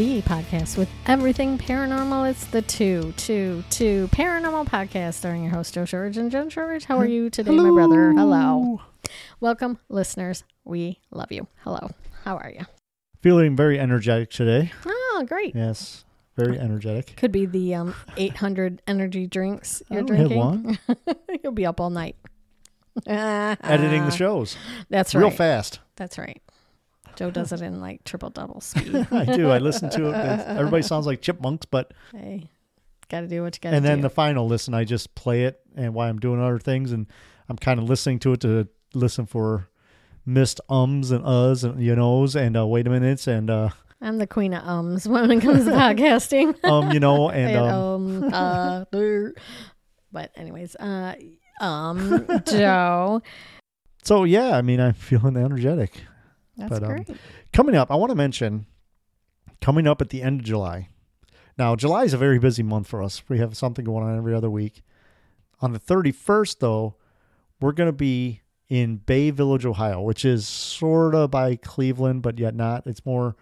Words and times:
the 0.00 0.22
podcast 0.22 0.78
with 0.78 0.88
everything 1.04 1.58
paranormal. 1.58 2.30
It's 2.30 2.46
the 2.46 2.62
two, 2.62 3.12
two, 3.18 3.62
two 3.68 4.08
paranormal 4.12 4.66
podcast 4.66 5.14
starring 5.14 5.42
your 5.42 5.52
host 5.52 5.74
Joe 5.74 5.84
Shorridge 5.84 6.16
and 6.16 6.30
Jen 6.30 6.48
Shorridge. 6.48 6.86
How 6.86 6.96
are 6.98 7.04
you 7.04 7.28
today, 7.28 7.50
my 7.50 7.68
brother? 7.68 8.12
Hello. 8.12 8.80
Welcome, 9.40 9.78
listeners. 9.90 10.42
We 10.64 11.00
love 11.10 11.30
you. 11.30 11.48
Hello. 11.64 11.90
How 12.24 12.38
are 12.38 12.50
you? 12.50 12.64
Feeling 13.20 13.54
very 13.54 13.78
energetic 13.78 14.30
today. 14.30 14.72
Oh, 14.86 15.24
great. 15.28 15.54
Yes, 15.54 16.06
very 16.34 16.58
energetic. 16.58 17.14
Could 17.16 17.32
be 17.32 17.44
the 17.44 17.74
um, 17.74 17.94
800 18.16 18.80
energy 18.86 19.26
drinks 19.26 19.82
you're 19.90 19.98
had 19.98 20.06
drinking. 20.06 20.78
You'll 21.44 21.52
be 21.52 21.66
up 21.66 21.78
all 21.78 21.90
night. 21.90 22.16
Editing 23.06 24.06
the 24.06 24.10
shows 24.10 24.56
That's 24.88 25.14
right. 25.14 25.20
real 25.20 25.30
fast. 25.30 25.80
That's 25.96 26.16
right. 26.16 26.40
Joe 27.20 27.30
does 27.30 27.52
it 27.52 27.60
in 27.60 27.80
like 27.80 28.02
triple 28.04 28.30
double 28.30 28.62
speed. 28.62 29.06
I 29.12 29.26
do. 29.26 29.50
I 29.50 29.58
listen 29.58 29.90
to 29.90 30.08
it. 30.08 30.14
Everybody 30.46 30.82
sounds 30.82 31.04
like 31.04 31.20
chipmunks, 31.20 31.66
but 31.66 31.92
hey, 32.12 32.48
got 33.10 33.20
to 33.20 33.28
do 33.28 33.42
what 33.42 33.54
you 33.54 33.60
got 33.60 33.70
to 33.70 33.72
do. 33.72 33.76
and 33.76 33.84
do. 33.84 33.88
then 33.88 34.00
the 34.00 34.08
final 34.08 34.46
listen, 34.46 34.72
I 34.72 34.84
just 34.84 35.14
play 35.14 35.44
it 35.44 35.60
and 35.76 35.92
while 35.92 36.08
I'm 36.08 36.18
doing 36.18 36.40
other 36.40 36.58
things, 36.58 36.92
and 36.92 37.06
I'm 37.50 37.58
kind 37.58 37.78
of 37.78 37.84
listening 37.90 38.20
to 38.20 38.32
it 38.32 38.40
to 38.40 38.68
listen 38.94 39.26
for 39.26 39.68
missed 40.24 40.62
ums 40.70 41.10
and 41.10 41.22
uhs 41.22 41.62
and 41.62 41.82
you 41.82 41.94
knows 41.94 42.34
and 42.34 42.56
uh, 42.56 42.66
wait 42.66 42.86
a 42.86 42.90
minutes 42.90 43.26
and 43.26 43.50
uh, 43.50 43.68
I'm 44.00 44.16
the 44.16 44.26
queen 44.26 44.54
of 44.54 44.66
ums 44.66 45.06
when 45.06 45.30
it 45.30 45.42
comes 45.42 45.66
to 45.66 45.72
podcasting. 45.72 46.64
um 46.64 46.90
you 46.90 47.00
know 47.00 47.28
and 47.28 47.50
And, 47.50 47.58
um, 47.58 48.24
um, 48.24 48.34
uh, 48.94 49.30
but 50.10 50.30
anyways, 50.36 50.74
uh, 50.76 51.16
um, 51.60 52.26
Joe, 52.46 53.20
so 54.02 54.24
yeah, 54.24 54.56
I 54.56 54.62
mean 54.62 54.80
I'm 54.80 54.94
feeling 54.94 55.36
energetic. 55.36 56.00
That's 56.60 56.80
But, 56.80 56.82
um. 56.84 57.04
Coming 57.52 57.74
up, 57.74 57.90
I 57.90 57.96
want 57.96 58.10
to 58.10 58.16
mention 58.16 58.66
coming 59.60 59.86
up 59.86 60.00
at 60.00 60.10
the 60.10 60.22
end 60.22 60.40
of 60.40 60.46
July. 60.46 60.88
Now, 61.58 61.76
July 61.76 62.04
is 62.04 62.14
a 62.14 62.18
very 62.18 62.38
busy 62.38 62.62
month 62.62 62.86
for 62.86 63.02
us. 63.02 63.22
We 63.28 63.38
have 63.38 63.56
something 63.56 63.84
going 63.84 64.04
on 64.04 64.16
every 64.16 64.34
other 64.34 64.50
week. 64.50 64.82
On 65.60 65.72
the 65.72 65.80
31st, 65.80 66.58
though, 66.58 66.96
we're 67.60 67.72
going 67.72 67.88
to 67.88 67.92
be 67.92 68.40
in 68.68 68.96
Bay 68.96 69.30
Village, 69.30 69.66
Ohio, 69.66 70.00
which 70.00 70.24
is 70.24 70.46
sort 70.48 71.14
of 71.14 71.30
by 71.30 71.56
Cleveland, 71.56 72.22
but 72.22 72.38
yet 72.38 72.54
not. 72.54 72.86
It's 72.86 73.04
more 73.04 73.36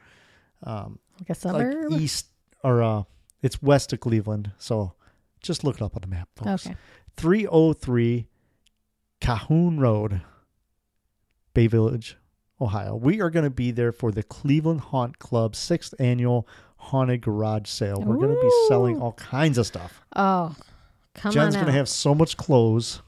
um, 0.65 0.99
like 1.21 1.29
a 1.29 1.49
like 1.49 1.63
suburb. 1.67 1.93
east 1.93 2.27
or 2.65 2.83
uh, 2.83 3.03
it's 3.43 3.63
west 3.63 3.93
of 3.93 4.01
Cleveland. 4.01 4.51
So 4.59 4.95
just 5.43 5.63
look 5.63 5.77
it 5.77 5.83
up 5.83 5.95
on 5.95 6.01
the 6.03 6.09
map, 6.09 6.29
folks. 6.35 6.67
okay. 6.67 6.77
303 7.17 8.27
Cahoon 9.21 9.79
Road, 9.79 10.23
Bay 11.55 11.67
Village, 11.67 12.17
Ohio. 12.61 12.97
We 12.97 13.21
are 13.21 13.31
going 13.31 13.45
to 13.45 13.51
be 13.51 13.71
there 13.71 13.93
for 13.93 14.11
the 14.11 14.23
Cleveland 14.23 14.81
Haunt 14.81 15.19
Club 15.19 15.55
sixth 15.55 15.95
annual 15.99 16.47
haunted 16.77 17.21
garage 17.23 17.69
sale. 17.69 18.01
We're 18.05 18.17
going 18.17 18.35
to 18.35 18.41
be 18.41 18.51
selling 18.69 19.01
all 19.01 19.13
kinds 19.13 19.59
of 19.59 19.67
stuff. 19.67 20.01
Oh, 20.17 20.55
come 21.15 21.33
Jen's 21.33 21.55
going 21.55 21.67
to 21.67 21.73
have 21.73 21.89
so 21.89 22.15
much 22.15 22.37
clothes 22.37 23.03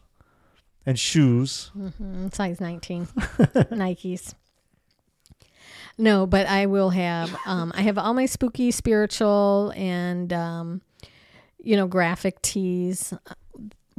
and 0.87 0.99
shoes. 0.99 1.71
Mhm, 1.77 2.35
size 2.35 2.61
19 2.61 3.07
Nikes. 3.73 4.35
No, 5.99 6.27
but 6.27 6.47
I 6.47 6.67
will 6.67 6.91
have 6.91 7.37
um 7.47 7.73
I 7.75 7.83
have 7.83 7.99
all 7.99 8.15
my 8.15 8.27
spooky 8.27 8.71
spiritual 8.71 9.73
and 9.77 10.33
um 10.33 10.81
you 11.63 11.77
know 11.77 11.87
graphic 11.87 12.41
tees. 12.43 13.13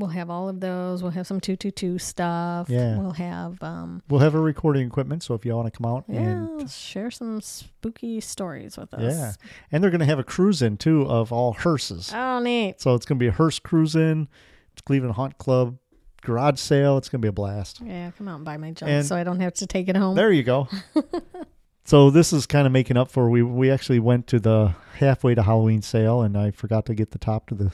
We'll 0.01 0.09
have 0.09 0.31
all 0.31 0.49
of 0.49 0.59
those. 0.59 1.03
We'll 1.03 1.11
have 1.11 1.27
some 1.27 1.39
222 1.39 1.99
stuff. 1.99 2.69
Yeah. 2.69 2.97
We'll 2.97 3.11
have 3.11 3.61
um 3.61 4.01
We'll 4.09 4.19
have 4.21 4.33
a 4.33 4.39
recording 4.39 4.87
equipment, 4.87 5.21
so 5.21 5.35
if 5.35 5.45
y'all 5.45 5.57
want 5.59 5.71
to 5.71 5.77
come 5.77 5.85
out 5.89 6.05
yeah, 6.07 6.19
and 6.21 6.69
share 6.69 7.11
some 7.11 7.39
spooky 7.39 8.19
stories 8.19 8.77
with 8.77 8.93
us. 8.95 9.13
yeah, 9.15 9.33
and 9.71 9.83
they're 9.83 9.91
going 9.91 9.99
to 9.99 10.05
have 10.07 10.19
a 10.19 10.23
cruise 10.23 10.61
in 10.63 10.77
too 10.77 11.03
of 11.03 11.31
all 11.31 11.53
hearses. 11.53 12.11
Oh, 12.13 12.39
neat. 12.39 12.81
So 12.81 12.95
it's 12.95 13.05
going 13.05 13.19
to 13.19 13.23
be 13.23 13.27
a 13.27 13.31
hearse 13.31 13.59
cruise 13.59 13.95
in. 13.95 14.27
It's 14.73 14.81
Cleveland 14.81 15.13
Haunt 15.15 15.37
Club 15.37 15.77
garage 16.23 16.59
sale. 16.59 16.97
It's 16.97 17.09
going 17.09 17.19
to 17.21 17.25
be 17.25 17.29
a 17.29 17.33
blast. 17.33 17.81
Yeah, 17.83 18.11
come 18.17 18.27
out 18.27 18.37
and 18.37 18.45
buy 18.45 18.57
my 18.57 18.71
junk 18.71 18.91
And- 18.91 19.05
so 19.05 19.15
I 19.15 19.23
don't 19.23 19.39
have 19.39 19.53
to 19.55 19.67
take 19.67 19.87
it 19.87 19.95
home. 19.95 20.15
There 20.15 20.31
you 20.31 20.43
go. 20.43 20.67
so 21.85 22.09
this 22.09 22.33
is 22.33 22.45
kind 22.45 22.65
of 22.65 22.73
making 22.73 22.97
up 22.97 23.11
for 23.11 23.29
we 23.29 23.43
we 23.43 23.69
actually 23.69 23.99
went 23.99 24.27
to 24.27 24.39
the 24.39 24.73
halfway 24.95 25.35
to 25.35 25.43
Halloween 25.43 25.81
sale 25.81 26.21
and 26.21 26.37
I 26.37 26.51
forgot 26.51 26.85
to 26.87 26.95
get 26.95 27.11
the 27.11 27.17
top 27.19 27.47
to 27.47 27.55
the 27.55 27.71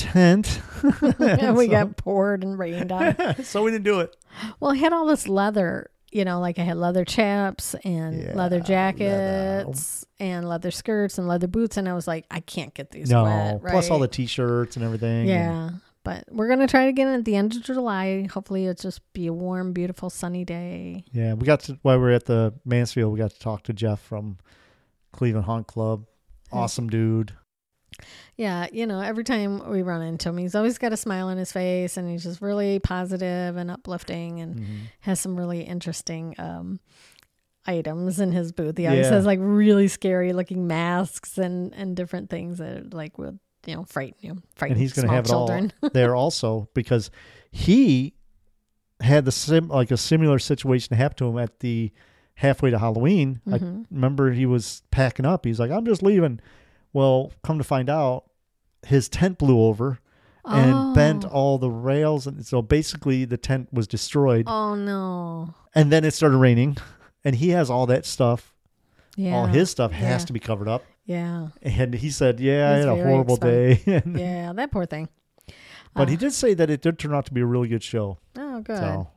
tent. 0.00 0.60
Yeah, 1.20 1.52
we 1.52 1.66
so, 1.66 1.70
got 1.70 1.96
poured 1.98 2.42
and 2.42 2.58
rained 2.58 2.90
on. 2.90 3.14
so 3.44 3.62
we 3.62 3.70
didn't 3.70 3.84
do 3.84 4.00
it. 4.00 4.16
Well, 4.58 4.72
I 4.72 4.76
had 4.76 4.92
all 4.94 5.04
this 5.06 5.28
leather, 5.28 5.90
you 6.10 6.24
know, 6.24 6.40
like 6.40 6.58
I 6.58 6.62
had 6.62 6.78
leather 6.78 7.04
chaps 7.04 7.74
and 7.84 8.16
Yeah, 8.18 8.32
leather 8.34 8.56
leather. 8.56 8.60
jackets 8.60 10.06
and 10.18 10.48
leather 10.48 10.70
skirts 10.70 11.18
and 11.18 11.28
leather 11.28 11.46
boots, 11.48 11.76
and 11.76 11.88
I 11.88 11.92
was 11.94 12.08
like, 12.08 12.24
I 12.30 12.40
can't 12.40 12.72
get 12.74 12.90
these 12.90 13.10
No, 13.10 13.24
wet, 13.24 13.62
right? 13.62 13.70
plus 13.72 13.90
all 13.90 13.98
the 13.98 14.08
t-shirts 14.08 14.76
and 14.76 14.84
everything. 14.84 15.20
and- 15.20 15.28
yeah. 15.28 15.70
But 16.02 16.24
we're 16.30 16.48
gonna 16.48 16.66
try 16.66 16.84
it 16.86 16.88
again 16.88 17.08
at 17.08 17.26
the 17.26 17.36
end 17.36 17.54
of 17.54 17.62
July. 17.62 18.26
Hopefully, 18.32 18.64
it'll 18.64 18.82
just 18.82 19.02
be 19.12 19.26
a 19.26 19.34
warm, 19.34 19.74
beautiful, 19.74 20.08
sunny 20.08 20.46
day. 20.46 21.04
yeah. 21.12 21.34
We 21.34 21.44
got 21.44 21.60
to 21.64 21.78
while 21.82 21.98
we 21.98 22.04
were 22.04 22.10
at 22.12 22.24
the 22.24 22.54
Mansfield, 22.64 23.12
we 23.12 23.18
got 23.18 23.32
to 23.32 23.38
talk 23.38 23.64
to 23.64 23.74
Jeff 23.74 24.00
from 24.00 24.38
Cleveland 25.12 25.44
Haunt 25.44 25.66
Club. 25.66 26.06
Awesome 26.50 26.88
dude. 26.88 27.34
Yeah, 28.36 28.66
you 28.72 28.86
know, 28.86 29.00
every 29.00 29.24
time 29.24 29.68
we 29.70 29.82
run 29.82 30.02
into 30.02 30.28
him, 30.30 30.38
he's 30.38 30.54
always 30.54 30.78
got 30.78 30.92
a 30.92 30.96
smile 30.96 31.28
on 31.28 31.36
his 31.36 31.52
face, 31.52 31.96
and 31.96 32.08
he's 32.10 32.22
just 32.22 32.40
really 32.40 32.78
positive 32.78 33.56
and 33.56 33.70
uplifting, 33.70 34.40
and 34.40 34.60
Mhm. 34.60 34.78
has 35.00 35.20
some 35.20 35.36
really 35.36 35.60
interesting 35.62 36.34
um, 36.38 36.80
items 37.66 38.20
in 38.20 38.32
his 38.32 38.52
booth. 38.52 38.78
He 38.78 38.86
always 38.86 39.06
Yeah. 39.06 39.12
has 39.16 39.26
like 39.26 39.38
really 39.42 39.88
scary 39.88 40.32
looking 40.32 40.66
masks 40.66 41.36
and 41.38 41.74
and 41.74 41.94
different 41.96 42.30
things 42.30 42.58
that 42.58 42.94
like 42.94 43.18
would 43.18 43.38
you 43.66 43.76
know 43.76 43.84
frighten 43.84 44.16
you, 44.20 44.42
frighten 44.56 44.74
And 44.74 44.80
he's 44.80 44.92
going 44.94 45.06
to 45.06 45.12
have 45.12 45.26
it 45.26 45.28
children. 45.28 45.72
all 45.82 45.90
there 45.92 46.16
also 46.16 46.68
because 46.74 47.10
he 47.50 48.14
had 49.00 49.24
the 49.24 49.32
sim 49.32 49.68
like 49.68 49.90
a 49.90 49.96
similar 49.96 50.38
situation 50.38 50.96
happen 50.96 51.16
to 51.18 51.28
him 51.28 51.38
at 51.38 51.60
the 51.60 51.92
halfway 52.34 52.70
to 52.70 52.78
Halloween. 52.78 53.40
I 53.46 53.58
Mhm. 53.58 53.84
remember 53.90 54.32
he 54.32 54.46
was 54.46 54.82
packing 54.90 55.26
up. 55.26 55.44
He's 55.44 55.60
like, 55.60 55.70
I'm 55.70 55.84
just 55.84 56.02
leaving. 56.02 56.40
Well, 56.92 57.32
come 57.42 57.58
to 57.58 57.64
find 57.64 57.88
out, 57.88 58.24
his 58.86 59.08
tent 59.08 59.38
blew 59.38 59.60
over 59.60 59.98
and 60.44 60.94
bent 60.94 61.24
Oh. 61.24 61.28
all 61.28 61.58
the 61.58 61.70
rails. 61.70 62.26
And 62.26 62.44
so 62.44 62.62
basically, 62.62 63.24
the 63.24 63.36
tent 63.36 63.68
was 63.72 63.86
destroyed. 63.86 64.44
Oh 64.48 64.74
no! 64.74 65.54
And 65.74 65.92
then 65.92 66.04
it 66.04 66.12
started 66.14 66.38
raining. 66.38 66.76
And 67.24 67.36
he 67.36 67.50
has 67.50 67.68
all 67.70 67.86
that 67.86 68.06
stuff. 68.06 68.54
Yeah, 69.16 69.34
All 69.36 69.46
his 69.46 69.70
stuff 69.70 69.92
has 69.92 70.22
yeah. 70.22 70.26
to 70.26 70.32
be 70.32 70.40
covered 70.40 70.68
up. 70.68 70.82
yeah, 71.04 71.48
And 71.60 71.92
he 71.92 72.08
said, 72.10 72.40
Yeah, 72.40 72.70
I 72.70 72.76
It's 72.76 72.86
had 72.86 72.98
a 72.98 73.02
horrible 73.04 73.36
day. 73.36 73.82
Yeah. 74.06 74.52
That 74.54 74.70
poor 74.70 74.86
thing. 74.86 75.08
but 75.94 76.08
Uh, 76.08 76.10
he 76.10 76.16
did 76.16 76.32
say 76.32 76.54
that 76.54 76.70
it 76.70 76.80
did 76.80 76.98
turn 76.98 77.12
out 77.12 77.26
to 77.26 77.34
be 77.34 77.40
a 77.42 77.46
really 77.46 77.68
good 77.68 77.82
show. 77.82 78.18
Oh, 78.38 78.60
good. 78.62 78.78
So 78.78 79.08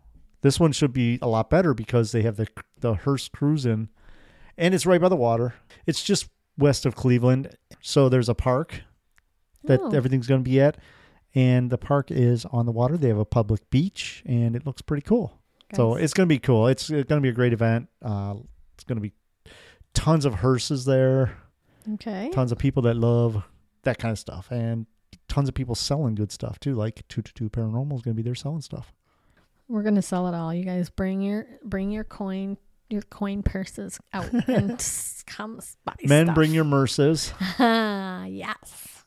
this 0.41 0.59
one 0.59 0.72
should 0.73 0.91
be 0.91 1.19
a 1.22 1.28
lot 1.28 1.50
better 1.50 1.73
because 1.73 2.11
they 2.11 2.23
have 2.23 2.35
the 2.35 2.47
the 2.79 2.95
Hearse 2.95 3.29
Cruise 3.29 3.66
in, 3.66 3.88
and 4.57 4.73
it's 4.73 4.85
right 4.85 5.00
by 5.00 5.07
the 5.09 5.16
water. 5.16 5.53
It's 5.85 6.03
just 6.03 6.28
west 6.58 6.86
of 6.86 6.96
Cleveland, 6.96 7.56
so 7.81 8.09
there's 8.09 8.30
a 8.30 8.36
park 8.36 8.81
that 9.64 9.80
Oh. 9.81 9.90
everything's 9.91 10.28
going 10.28 10.44
to 10.44 10.50
be 10.50 10.59
at, 10.62 10.78
and 11.34 11.69
the 11.69 11.78
park 11.78 12.12
is 12.12 12.46
on 12.46 12.66
the 12.66 12.72
water. 12.72 12.97
They 12.97 13.08
have 13.08 13.18
a 13.18 13.25
public 13.25 13.69
beach, 13.69 14.22
and 14.25 14.56
it 14.56 14.66
looks 14.66 14.81
pretty 14.81 15.02
cool. 15.03 15.40
So 15.74 15.96
it's 15.96 16.14
going 16.14 16.28
to 16.30 16.34
be 16.34 16.38
cool. 16.40 16.68
It's, 16.68 16.90
going 16.90 17.06
to 17.08 17.19
be 17.22 17.30
a 17.30 17.34
great 17.34 17.52
event. 17.53 17.90
Uh, 18.00 18.36
it's 18.75 18.84
going 18.84 18.97
to 18.97 19.02
be 19.02 19.14
tons 19.96 20.24
of 20.25 20.36
hearses 20.36 20.86
there, 20.86 21.36
okay. 21.96 22.30
tons 22.31 22.52
of 22.52 22.59
people 22.59 22.84
that 22.84 22.96
love 22.96 23.44
that 23.81 23.97
kind 23.97 24.12
of 24.12 24.20
stuff, 24.20 24.52
and 24.52 24.85
tons 25.28 25.50
of 25.50 25.56
people 25.56 25.73
selling 25.76 26.14
good 26.16 26.32
stuff 26.32 26.59
too. 26.59 26.76
Like 26.76 27.08
Two 27.08 27.22
to 27.23 27.34
Two 27.34 27.49
Paranormal 27.49 27.96
is 27.96 28.02
going 28.03 28.16
to 28.16 28.22
be 28.22 28.22
there 28.22 28.35
selling 28.35 28.61
stuff. 28.61 28.94
We're 29.70 29.82
gonna 29.84 30.02
sell 30.02 30.28
it 30.28 30.35
all. 30.35 30.53
You 30.53 30.66
guys 30.66 30.90
bring 30.90 31.22
your 31.22 31.47
bring 31.64 31.90
your 31.90 32.03
coin 32.03 32.58
your 32.93 33.01
coin 33.03 33.43
purses 33.43 33.99
out 34.13 34.31
and 34.47 34.84
come 35.25 35.59
buy 35.84 35.93
Men, 36.05 36.28
stuff. 36.28 36.35
bring 36.35 36.51
your 36.53 36.63
merces. 36.63 37.34
yes. 37.59 39.03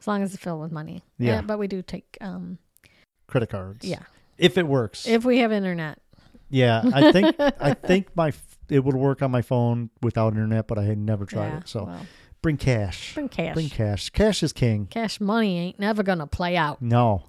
As 0.00 0.06
long 0.06 0.22
as 0.22 0.34
it's 0.34 0.42
filled 0.42 0.60
with 0.60 0.70
money. 0.72 1.02
Yeah. 1.18 1.40
but 1.40 1.58
we 1.58 1.66
do 1.66 1.82
take 1.82 2.16
um 2.20 2.58
credit 3.26 3.48
cards. 3.50 3.84
yeah. 3.84 4.02
If 4.38 4.58
it 4.58 4.66
works. 4.66 5.06
If 5.06 5.24
we 5.24 5.38
have 5.38 5.52
internet. 5.52 5.98
yeah, 6.50 6.82
I 6.92 7.12
think 7.12 7.36
I 7.38 7.74
think 7.86 8.14
my 8.16 8.32
it 8.68 8.84
would 8.84 8.96
work 8.96 9.22
on 9.22 9.30
my 9.30 9.42
phone 9.42 9.90
without 10.02 10.32
internet, 10.32 10.66
but 10.66 10.78
I 10.78 10.84
had 10.84 10.98
never 10.98 11.24
tried 11.24 11.48
yeah, 11.48 11.56
it. 11.58 11.68
So 11.68 11.84
well, 11.84 12.06
bring 12.42 12.56
cash. 12.56 13.14
bring 13.14 13.28
cash. 13.28 13.54
Bring 13.54 13.68
cash. 13.70 14.10
Cash 14.10 14.42
is 14.42 14.52
king. 14.52 14.86
cash 14.86 15.20
money 15.20 15.58
ain't 15.58 15.78
never 15.78 16.02
gonna 16.02 16.26
play 16.26 16.56
out. 16.56 16.82
No. 16.82 17.24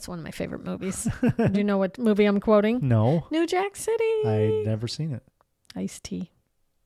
That's 0.00 0.08
one 0.08 0.18
of 0.18 0.24
my 0.24 0.30
favorite 0.30 0.64
movies. 0.64 1.06
do 1.36 1.58
you 1.58 1.62
know 1.62 1.76
what 1.76 1.98
movie 1.98 2.24
I'm 2.24 2.40
quoting? 2.40 2.78
No. 2.80 3.26
New 3.30 3.46
Jack 3.46 3.76
City. 3.76 4.22
I 4.24 4.62
never 4.64 4.88
seen 4.88 5.12
it. 5.12 5.22
Ice-T. 5.76 6.30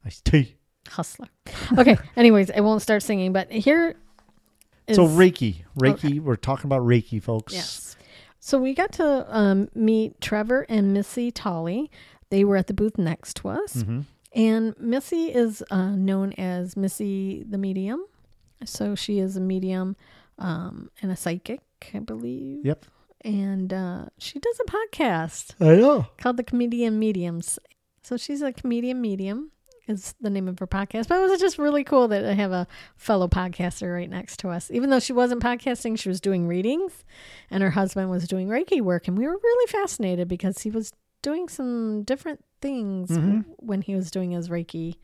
I 0.05 0.11
tea. 0.25 0.57
Hustler. 0.89 1.29
Okay. 1.79 1.97
Anyways, 2.17 2.51
I 2.51 2.59
won't 2.59 2.83
start 2.83 3.05
singing, 3.05 3.33
but 3.33 3.53
here 3.53 3.95
is 4.89 4.97
So 4.97 5.07
Reiki. 5.07 5.63
Reiki, 5.79 6.19
we're 6.19 6.35
talking 6.35 6.67
about 6.67 6.83
Reiki, 6.83 7.23
folks. 7.23 7.55
Yes. 7.55 7.97
So 8.41 8.59
we 8.59 8.75
got 8.75 8.91
to 8.95 9.25
um, 9.29 9.69
meet 9.77 10.21
Trevor 10.21 10.67
and 10.69 10.93
Missy 10.93 11.31
Tolly. 11.31 11.93
They 12.31 12.43
were 12.43 12.57
at 12.57 12.67
the 12.67 12.75
booth 12.75 12.99
next 12.99 13.37
to 13.37 13.49
us, 13.51 13.83
hmm 13.83 14.01
And 14.35 14.75
Missy 14.81 15.33
is 15.33 15.63
uh, 15.71 15.91
known 15.91 16.33
as 16.33 16.77
Missy 16.77 17.45
the 17.49 17.59
Medium. 17.59 18.05
So 18.65 18.97
she 18.97 19.21
is 19.21 19.37
a 19.37 19.41
medium 19.41 19.95
um, 20.37 20.91
and 21.01 21.13
a 21.13 21.17
psychic, 21.17 21.61
I 21.95 22.01
believe. 22.01 22.67
Yep. 22.67 22.87
And 23.25 23.73
uh, 23.73 24.07
she 24.19 24.39
does 24.39 24.61
a 24.61 24.71
podcast 24.71 25.55
I 25.61 25.77
know. 25.77 26.07
called 26.19 26.37
The 26.37 26.45
Comedian 26.45 26.99
Mediums. 26.99 27.59
So 28.03 28.17
she's 28.19 28.43
a 28.43 28.53
comedian 28.53 29.01
medium 29.01 29.51
is 29.89 30.15
the 30.21 30.29
name 30.31 30.47
of 30.49 30.59
her 30.59 30.67
podcast. 30.67 31.09
But 31.09 31.21
it 31.23 31.31
was 31.31 31.41
just 31.41 31.59
really 31.59 31.85
cool 31.85 32.09
that 32.09 32.25
I 32.25 32.33
have 32.35 32.53
a 32.53 32.67
fellow 32.97 33.27
podcaster 33.29 33.95
right 33.95 34.09
next 34.11 34.39
to 34.41 34.49
us. 34.51 34.71
Even 34.71 34.91
though 34.91 35.01
she 35.01 35.13
wasn't 35.15 35.43
podcasting, 35.43 35.99
she 35.99 36.09
was 36.11 36.21
doing 36.21 36.47
readings 36.47 37.05
and 37.51 37.63
her 37.63 37.71
husband 37.71 38.11
was 38.11 38.29
doing 38.29 38.49
Reiki 38.49 38.81
work. 38.83 39.09
And 39.09 39.17
we 39.17 39.27
were 39.27 39.39
really 39.43 39.67
fascinated 39.73 40.29
because 40.29 40.59
he 40.61 40.71
was 40.71 40.93
doing 41.23 41.49
some 41.49 42.03
different 42.03 42.45
things 42.61 43.11
Mhm. 43.11 43.45
when 43.57 43.81
he 43.83 43.95
was 43.95 44.11
doing 44.11 44.33
his 44.33 44.51
Reiki. 44.51 44.97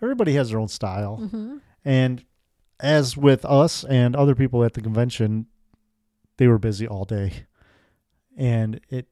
Everybody 0.00 0.32
has 0.34 0.50
their 0.50 0.58
own 0.58 0.68
style. 0.68 1.16
hmm 1.16 1.58
And 1.84 2.24
as 2.80 3.16
with 3.16 3.44
us 3.44 3.84
and 3.84 4.16
other 4.16 4.34
people 4.34 4.64
at 4.64 4.72
the 4.74 4.80
convention, 4.80 5.46
they 6.38 6.48
were 6.48 6.58
busy 6.58 6.88
all 6.88 7.04
day. 7.04 7.46
And 8.36 8.80
it 8.88 9.08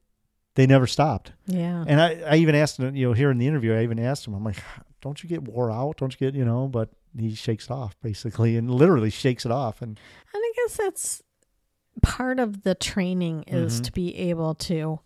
they 0.55 0.67
never 0.67 0.85
stopped. 0.87 1.31
Yeah. 1.45 1.83
And 1.87 2.01
I, 2.01 2.21
I 2.27 2.35
even 2.37 2.55
asked 2.55 2.77
him, 2.77 2.93
you 2.95 3.07
know, 3.07 3.13
here 3.13 3.31
in 3.31 3.37
the 3.37 3.47
interview, 3.47 3.73
I 3.73 3.83
even 3.83 3.99
asked 3.99 4.27
him, 4.27 4.33
I'm 4.33 4.43
like, 4.43 4.61
don't 5.01 5.21
you 5.23 5.29
get 5.29 5.43
wore 5.43 5.71
out? 5.71 5.97
Don't 5.97 6.11
you 6.13 6.19
get, 6.19 6.35
you 6.35 6.43
know, 6.45 6.67
but 6.67 6.89
he 7.17 7.33
shakes 7.35 7.65
it 7.65 7.71
off 7.71 7.95
basically 8.01 8.57
and 8.57 8.69
literally 8.69 9.09
shakes 9.09 9.45
it 9.45 9.51
off. 9.51 9.81
And 9.81 9.99
And 10.33 10.41
I 10.43 10.53
guess 10.57 10.77
that's 10.77 11.23
part 12.01 12.39
of 12.39 12.63
the 12.63 12.75
training 12.75 13.43
is 13.47 13.79
Mhm. 13.81 13.83
to 13.85 13.91
be 13.91 14.15
able 14.15 14.55
to 14.55 14.99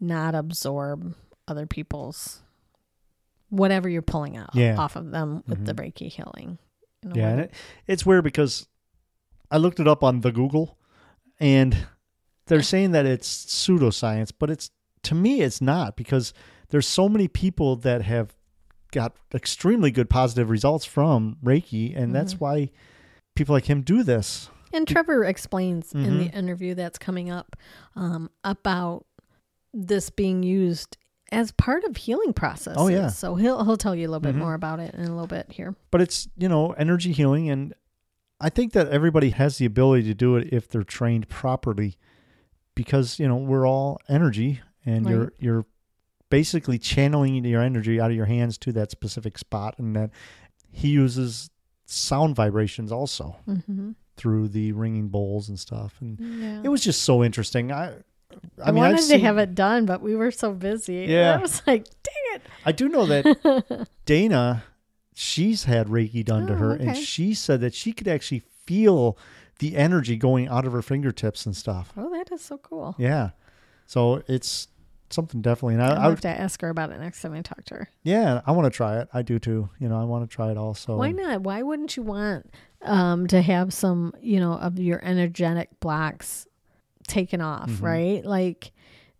not 0.00 0.34
absorb 0.34 1.14
other 1.48 1.66
people's 1.66 2.42
whatever 3.50 3.88
you're 3.88 4.02
pulling 4.02 4.36
out 4.36 4.50
Yeah. 4.54 4.76
off 4.78 4.96
of 4.96 5.10
them 5.10 5.44
with 5.46 5.64
the 5.64 5.74
Mhm. 5.74 5.92
Reiki 5.92 6.08
healing. 6.10 6.58
Yeah, 7.14 7.28
and 7.28 7.40
it, 7.42 7.54
it's 7.86 8.04
weird 8.06 8.24
because 8.24 8.66
I 9.50 9.58
looked 9.58 9.78
it 9.78 9.86
up 9.86 10.02
on 10.02 10.20
the 10.22 10.32
Google 10.32 10.76
and 11.38 11.86
they're 12.46 12.62
saying 12.62 12.92
that 12.92 13.06
it's 13.06 13.46
pseudoscience, 13.46 14.32
but 14.38 14.50
it's 14.50 14.70
to 15.04 15.14
me 15.14 15.40
it's 15.42 15.60
not 15.60 15.96
because 15.96 16.32
there's 16.70 16.86
so 16.88 17.08
many 17.08 17.28
people 17.28 17.76
that 17.76 18.02
have 18.02 18.34
got 18.92 19.16
extremely 19.34 19.90
good 19.90 20.08
positive 20.08 20.48
results 20.50 20.84
from 20.84 21.36
Reiki 21.44 21.96
and 21.96 22.14
that's 22.14 22.34
Mhm. 22.34 22.40
why 22.40 22.70
people 23.34 23.54
like 23.54 23.66
him 23.68 23.82
do 23.82 24.02
this. 24.02 24.48
And 24.72 24.86
Trevor 24.88 25.24
explains 25.24 25.92
in 25.92 26.18
the 26.18 26.28
Mhm. 26.28 26.34
interview 26.34 26.74
that's 26.74 26.98
coming 26.98 27.30
up 27.30 27.56
um, 27.96 28.30
about 28.44 29.06
this 29.72 30.10
being 30.10 30.42
used 30.42 30.96
as 31.32 31.52
part 31.52 31.84
of 31.84 31.96
healing 31.96 32.32
process. 32.32 32.74
Oh, 32.78 32.88
yeah. 32.88 33.08
So 33.08 33.34
he'll 33.34 33.64
he'll 33.64 33.76
tell 33.76 33.94
you 33.94 34.06
a 34.06 34.10
little 34.10 34.20
bit 34.20 34.34
Mhm. 34.36 34.38
more 34.40 34.54
about 34.54 34.78
it 34.80 34.94
in 34.94 35.00
a 35.04 35.10
little 35.10 35.26
bit 35.26 35.50
here. 35.50 35.74
But 35.90 36.00
it's, 36.00 36.28
you 36.36 36.48
know, 36.48 36.72
energy 36.72 37.12
healing 37.12 37.50
and 37.50 37.74
I 38.40 38.50
think 38.50 38.72
that 38.72 38.88
everybody 38.88 39.30
has 39.30 39.58
the 39.58 39.64
ability 39.64 40.04
to 40.04 40.14
do 40.14 40.36
it 40.36 40.52
if 40.52 40.68
they're 40.68 40.82
trained 40.84 41.28
properly 41.28 41.96
because, 42.74 43.18
you 43.18 43.28
know, 43.28 43.36
we're 43.36 43.66
all 43.66 43.98
energy 44.08 44.60
and 44.86 45.08
you're 45.08 45.32
you're 45.38 45.66
basically 46.30 46.78
channeling 46.78 47.44
your 47.44 47.62
energy 47.62 48.00
out 48.00 48.10
of 48.10 48.16
your 48.16 48.26
hands 48.26 48.58
to 48.58 48.72
that 48.72 48.90
specific 48.90 49.38
spot 49.38 49.74
and 49.78 49.94
that 49.94 50.10
he 50.72 50.88
uses 50.88 51.50
sound 51.86 52.34
vibrations 52.34 52.90
also 52.90 53.36
Mm-hmm. 53.48 53.92
through 54.16 54.48
the 54.48 54.72
ringing 54.72 55.08
bowls 55.08 55.48
and 55.48 55.58
stuff 55.58 55.96
and 56.00 56.18
Yeah. 56.18 56.60
it 56.64 56.68
was 56.68 56.82
just 56.82 57.02
so 57.02 57.22
interesting. 57.22 57.70
I 57.72 57.92
I, 58.60 58.68
I 58.68 58.72
mean, 58.72 58.82
wanted 58.82 59.06
to 59.10 59.18
have 59.20 59.38
it 59.38 59.54
done, 59.54 59.86
but 59.86 60.00
we 60.02 60.16
were 60.16 60.32
so 60.32 60.52
busy. 60.52 61.06
Yeah. 61.08 61.36
I 61.38 61.40
was 61.40 61.62
like, 61.68 61.84
dang 61.84 62.34
it. 62.34 62.42
I 62.66 62.72
do 62.72 62.88
know 62.88 63.06
that. 63.06 63.86
Dana, 64.06 64.64
she's 65.14 65.64
had 65.64 65.86
Reiki 65.86 66.24
done 66.24 66.48
to 66.48 66.54
Oh, 66.54 66.56
her, 66.56 66.72
and 66.72 66.96
she 66.96 67.32
said 67.34 67.60
that 67.60 67.74
she 67.74 67.92
could 67.92 68.08
actually 68.08 68.42
feel 68.66 69.16
the 69.58 69.76
energy 69.76 70.16
going 70.16 70.48
out 70.48 70.66
of 70.66 70.72
her 70.72 70.82
fingertips 70.82 71.46
and 71.46 71.56
stuff. 71.56 71.92
oh, 71.96 72.10
that 72.10 72.32
is 72.32 72.42
so 72.42 72.58
cool. 72.58 72.94
Yeah, 72.98 73.30
so 73.86 74.22
it's 74.26 74.68
something 75.10 75.40
definitely. 75.42 75.74
And 75.74 75.82
I, 75.82 75.90
I'll 75.94 76.00
I 76.06 76.10
have 76.10 76.20
to 76.22 76.28
ask 76.28 76.60
her 76.62 76.68
about 76.70 76.90
it 76.90 76.98
next 76.98 77.22
time 77.22 77.34
I 77.34 77.42
talk 77.42 77.64
to 77.66 77.74
her. 77.74 77.88
yeah, 78.02 78.40
I 78.46 78.52
want 78.52 78.66
to 78.72 78.76
try 78.76 78.98
it. 79.00 79.08
I 79.14 79.22
do 79.22 79.38
too. 79.38 79.68
You 79.78 79.88
know, 79.88 80.00
I 80.00 80.04
want 80.04 80.28
to 80.28 80.34
try 80.34 80.50
it 80.50 80.56
also. 80.56 80.96
Why 80.96 81.12
not? 81.12 81.42
Why 81.42 81.62
wouldn't 81.62 81.96
you 81.96 82.02
want 82.02 82.50
um, 82.82 83.26
to 83.28 83.40
have 83.40 83.72
some, 83.72 84.12
you 84.20 84.40
know, 84.40 84.54
of 84.54 84.78
your 84.78 85.02
energetic 85.04 85.68
blocks 85.80 86.46
taken 87.06 87.40
off, 87.40 87.70
Mhm. 87.70 87.82
right? 87.82 88.24
Like 88.24 88.72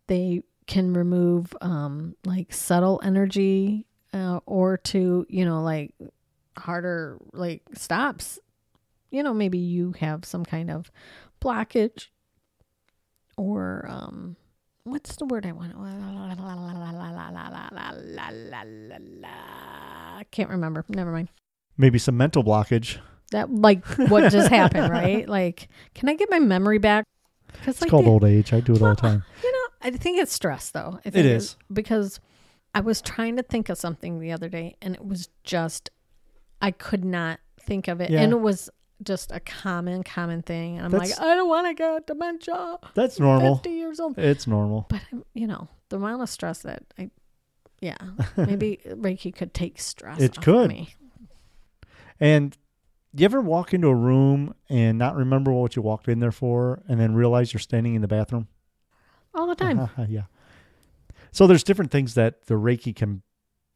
they 0.09 0.43
can 0.67 0.95
remove 0.95 1.55
um, 1.61 2.17
like 2.25 2.53
subtle 2.53 3.01
energy 3.05 3.87
uh, 4.13 4.41
or 4.47 4.79
to, 4.79 5.27
you 5.29 5.45
know, 5.45 5.63
like 5.63 5.95
harder 6.57 7.19
like 7.33 7.63
stops. 7.75 8.39
You 9.11 9.23
know, 9.23 9.33
maybe 9.35 9.59
you 9.59 9.93
have 10.01 10.25
some 10.25 10.45
kind 10.45 10.71
of 10.71 10.91
blockage 11.41 12.09
or 13.37 13.87
um 13.89 14.37
what's 14.85 15.17
the 15.17 15.25
word 15.27 15.47
I 15.47 15.53
want? 15.53 15.75
I 19.25 20.25
can't 20.31 20.51
remember. 20.51 20.85
Never 20.89 21.13
mind. 21.13 21.29
Maybe 21.77 21.99
some 21.99 22.17
mental 22.17 22.45
blockage. 22.45 22.99
That 23.33 23.51
like 23.51 23.85
what 24.09 24.31
just 24.31 24.49
happened, 24.53 24.91
right? 24.91 25.29
Like, 25.29 25.69
can 25.95 26.09
I 26.09 26.15
get 26.15 26.31
my 26.31 26.39
memory 26.39 26.79
back? 26.79 27.05
Because 27.53 27.81
It's 27.81 27.91
called 27.91 28.07
old 28.07 28.25
age. 28.25 28.53
I 28.53 28.61
do 28.61 28.75
it 28.75 28.83
all 28.83 28.91
the 28.91 28.95
time. 28.97 29.25
You 29.43 29.53
know, 29.53 29.59
I 29.83 29.91
think 29.91 30.19
it's 30.21 30.33
stress 30.33 30.71
though. 30.71 30.99
I 31.05 31.11
think 31.11 31.25
it's- 31.27 31.43
is. 31.43 31.57
because 31.73 32.21
I 32.75 32.81
was 32.81 33.01
trying 33.01 33.37
to 33.37 33.43
think 33.43 33.69
of 33.69 33.79
something 33.79 34.19
the 34.19 34.33
other 34.33 34.49
day, 34.49 34.77
and 34.83 34.95
it 34.95 35.05
was 35.05 35.29
just 35.45 35.91
I 36.61 36.71
could 36.71 37.05
not 37.05 37.41
think 37.61 37.89
of 37.89 38.01
it, 38.01 38.11
Yeah. 38.11 38.21
and 38.23 38.33
it 38.33 38.41
was 38.41 38.71
just 39.03 39.33
a 39.33 39.41
common, 39.41 40.03
common 40.03 40.43
thing. 40.43 40.77
And 40.77 40.87
I'm 40.87 40.91
That's- 40.93 41.19
like, 41.19 41.21
I 41.21 41.35
don't 41.35 41.49
want 41.49 41.67
to 41.67 41.75
get 41.75 42.07
dementia. 42.07 42.79
That's 42.95 43.19
normal. 43.19 43.57
Fifty 43.57 43.71
years 43.71 44.01
old, 44.01 44.19
It's 44.19 44.47
normal. 44.47 44.87
but 44.89 45.01
I'm, 45.13 45.25
you 45.35 45.47
know, 45.47 45.69
the 45.89 45.97
amount 45.97 46.23
of 46.23 46.29
stress 46.31 46.61
that 46.63 46.83
I, 46.99 47.11
yeah, 47.81 47.97
maybe 48.37 48.81
Reiki 48.87 49.35
could 49.35 49.53
take 49.53 49.81
stress. 49.81 50.21
It 50.21 50.33
off 50.33 50.39
of 50.39 50.45
could. 50.45 50.69
me. 50.69 50.95
And 52.21 52.57
you 53.13 53.25
ever 53.25 53.41
walk 53.41 53.75
into 53.75 53.89
a 53.89 53.95
room 53.95 54.55
and 54.69 54.99
not 54.99 55.17
remember 55.17 55.53
what 55.53 55.77
you 55.77 55.83
walked 55.83 56.09
in 56.09 56.21
there 56.21 56.33
for, 56.33 56.83
and 56.89 56.99
then 57.01 57.15
realize 57.15 57.53
you're 57.53 57.61
standing 57.61 57.95
in 57.95 58.03
the 58.03 58.09
bathroom? 58.09 58.49
all 59.37 59.49
the 59.49 59.55
time. 59.57 59.89
yeah. 60.09 60.23
So 61.33 61.49
there's 61.49 61.65
different 61.65 61.91
things 61.91 62.15
that 62.15 62.47
the 62.47 62.55
Reiki 62.55 62.95
can 62.95 63.23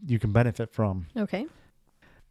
you 0.07 0.21
can 0.21 0.31
benefit 0.31 0.73
from. 0.73 1.09
Okay. 1.17 1.47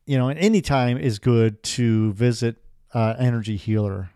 You 0.06 0.18
know, 0.18 0.30
and 0.30 0.40
any 0.40 0.62
time 0.62 0.98
is 0.98 1.20
good 1.20 1.62
to 1.64 2.14
visit 2.14 2.56
uh, 2.98 3.16
energy 3.20 3.58
healer. 3.58 4.10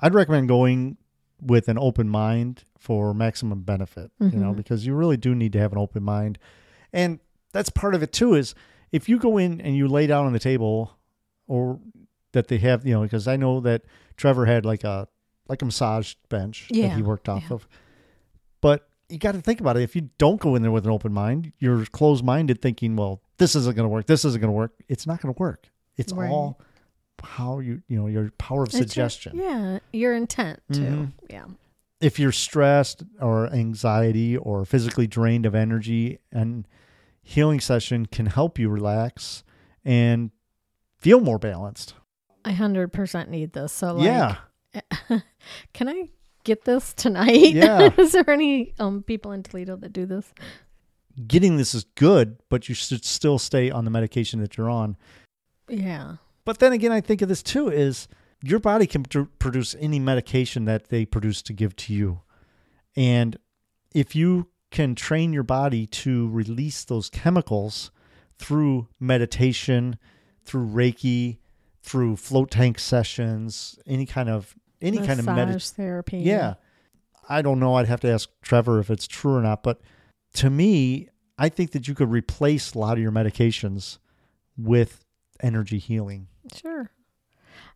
I'd 0.00 0.14
recommend 0.14 0.48
going 0.48 0.96
with 1.40 1.68
an 1.68 1.78
open 1.78 2.08
mind 2.08 2.64
for 2.78 3.14
maximum 3.14 3.62
benefit. 3.62 4.10
You 4.20 4.30
know, 4.30 4.52
Mhm. 4.52 4.56
because 4.56 4.84
you 4.86 4.94
really 4.94 5.16
do 5.16 5.34
need 5.34 5.52
to 5.52 5.58
have 5.60 5.72
an 5.72 5.78
open 5.78 6.02
mind, 6.02 6.38
and 6.92 7.20
that's 7.52 7.70
part 7.70 7.94
of 7.94 8.02
it 8.02 8.12
too. 8.12 8.34
Is 8.34 8.54
if 8.92 9.08
you 9.08 9.18
go 9.18 9.38
in 9.38 9.60
and 9.60 9.76
you 9.76 9.86
lay 9.88 10.06
down 10.06 10.26
on 10.26 10.32
the 10.32 10.38
table, 10.38 10.96
or 11.46 11.78
that 12.32 12.48
they 12.48 12.58
have, 12.58 12.84
you 12.86 12.94
know, 12.94 13.02
because 13.02 13.28
I 13.28 13.36
know 13.36 13.60
that 13.60 13.82
Trevor 14.16 14.46
had 14.46 14.64
like 14.64 14.84
a 14.84 15.06
like 15.48 15.62
a 15.62 15.64
massage 15.66 16.14
bench 16.28 16.68
that 16.70 16.92
he 16.96 17.02
worked 17.02 17.28
off 17.28 17.44
yeah. 17.48 17.54
of. 17.54 17.68
But 18.60 18.88
you 19.10 19.18
got 19.18 19.32
to 19.32 19.40
think 19.42 19.60
about 19.60 19.76
it. 19.76 19.82
If 19.82 19.94
you 19.94 20.08
don't 20.18 20.40
go 20.40 20.54
in 20.56 20.62
there 20.62 20.72
with 20.72 20.86
an 20.86 20.90
open 20.90 21.12
mind, 21.12 21.52
you're 21.58 21.84
closed 21.86 22.24
minded 22.24 22.62
thinking, 22.62 22.96
well, 22.96 23.20
this 23.36 23.54
isn't 23.54 23.76
going 23.76 23.84
to 23.84 23.90
work. 23.90 24.06
This 24.06 24.24
isn't 24.24 24.40
going 24.40 24.48
to 24.48 24.56
work. 24.56 24.72
It's 24.88 25.06
not 25.06 25.20
going 25.20 25.34
to 25.34 25.38
work. 25.38 25.68
It's 25.98 26.12
Right. 26.12 26.30
all 26.30 26.58
how 27.22 27.58
you, 27.60 27.82
you 27.88 27.98
know, 27.98 28.06
your 28.06 28.30
power 28.38 28.62
of 28.62 28.68
It's 28.68 28.74
your- 28.74 28.82
suggestion. 28.82 29.36
yeah, 29.38 29.78
your 29.92 30.14
intent 30.14 30.60
too. 30.72 30.80
Mhm. 30.80 31.12
Yeah. 31.30 31.44
If 32.00 32.18
you're 32.18 32.32
stressed 32.32 33.02
or 33.20 33.46
anxiety 33.52 34.36
or 34.36 34.64
physically 34.64 35.06
drained 35.06 35.46
of 35.46 35.54
energy, 35.54 36.18
and 36.32 36.66
healing 37.22 37.60
session 37.60 38.04
can 38.06 38.26
help 38.26 38.58
you 38.58 38.68
relax 38.68 39.42
and 39.84 40.30
feel 40.98 41.20
more 41.20 41.38
balanced. 41.38 41.94
I 42.44 42.52
hundred 42.52 42.92
percent 42.92 43.30
need 43.30 43.52
this. 43.54 43.72
So 43.72 43.94
like, 43.94 44.04
yeah. 44.04 44.36
can 45.72 45.88
I 45.88 46.10
get 46.42 46.64
this 46.64 46.92
tonight? 46.92 47.54
Yeah. 47.54 47.90
is 47.98 48.12
there 48.12 48.28
any 48.28 48.74
um 48.78 49.02
people 49.02 49.32
in 49.32 49.42
Toledo 49.42 49.76
that 49.76 49.92
do 49.94 50.04
this? 50.04 50.30
Getting 51.26 51.56
this 51.56 51.74
is 51.74 51.84
good, 51.94 52.38
but 52.50 52.68
you 52.68 52.74
should 52.74 53.04
still 53.04 53.38
stay 53.38 53.70
on 53.70 53.84
the 53.84 53.90
medication 53.90 54.40
that 54.40 54.58
you're 54.58 54.68
on. 54.68 54.96
Yeah. 55.68 56.16
But 56.44 56.58
then 56.58 56.72
again, 56.72 56.92
I 56.92 57.00
think 57.00 57.22
of 57.22 57.28
this 57.28 57.42
too 57.42 57.68
is 57.68 58.08
your 58.42 58.60
body 58.60 58.86
can 58.86 59.04
pr- 59.04 59.22
produce 59.38 59.74
any 59.78 59.98
medication 59.98 60.66
that 60.66 60.88
they 60.88 61.04
produce 61.04 61.42
to 61.42 61.52
give 61.52 61.74
to 61.76 61.94
you. 61.94 62.20
And 62.96 63.38
if 63.94 64.14
you 64.14 64.48
can 64.70 64.94
train 64.94 65.32
your 65.32 65.42
body 65.42 65.86
to 65.86 66.28
release 66.30 66.84
those 66.84 67.08
chemicals 67.08 67.90
through 68.38 68.88
meditation, 69.00 69.98
through 70.44 70.66
Reiki, 70.66 71.38
through 71.82 72.16
float 72.16 72.50
tank 72.50 72.78
sessions, 72.78 73.78
any 73.86 74.06
kind 74.06 74.28
of 74.28 74.54
any 74.82 74.98
kind 74.98 75.18
of 75.18 75.26
Massage 75.26 75.36
meditation. 75.36 75.74
therapy. 75.76 76.18
Yeah. 76.18 76.54
I 77.28 77.40
don't 77.40 77.58
know. 77.58 77.76
I'd 77.76 77.86
have 77.86 78.00
to 78.00 78.10
ask 78.10 78.28
Trevor 78.42 78.80
if 78.80 78.90
it's 78.90 79.06
true 79.06 79.34
or 79.34 79.40
not. 79.40 79.62
But 79.62 79.80
to 80.34 80.50
me, 80.50 81.08
I 81.38 81.48
think 81.48 81.70
that 81.72 81.88
you 81.88 81.94
could 81.94 82.10
replace 82.10 82.74
a 82.74 82.78
lot 82.78 82.98
of 82.98 83.02
your 83.02 83.12
medications 83.12 83.98
with 84.56 85.04
energy 85.40 85.78
healing. 85.78 86.28
Sure. 86.52 86.90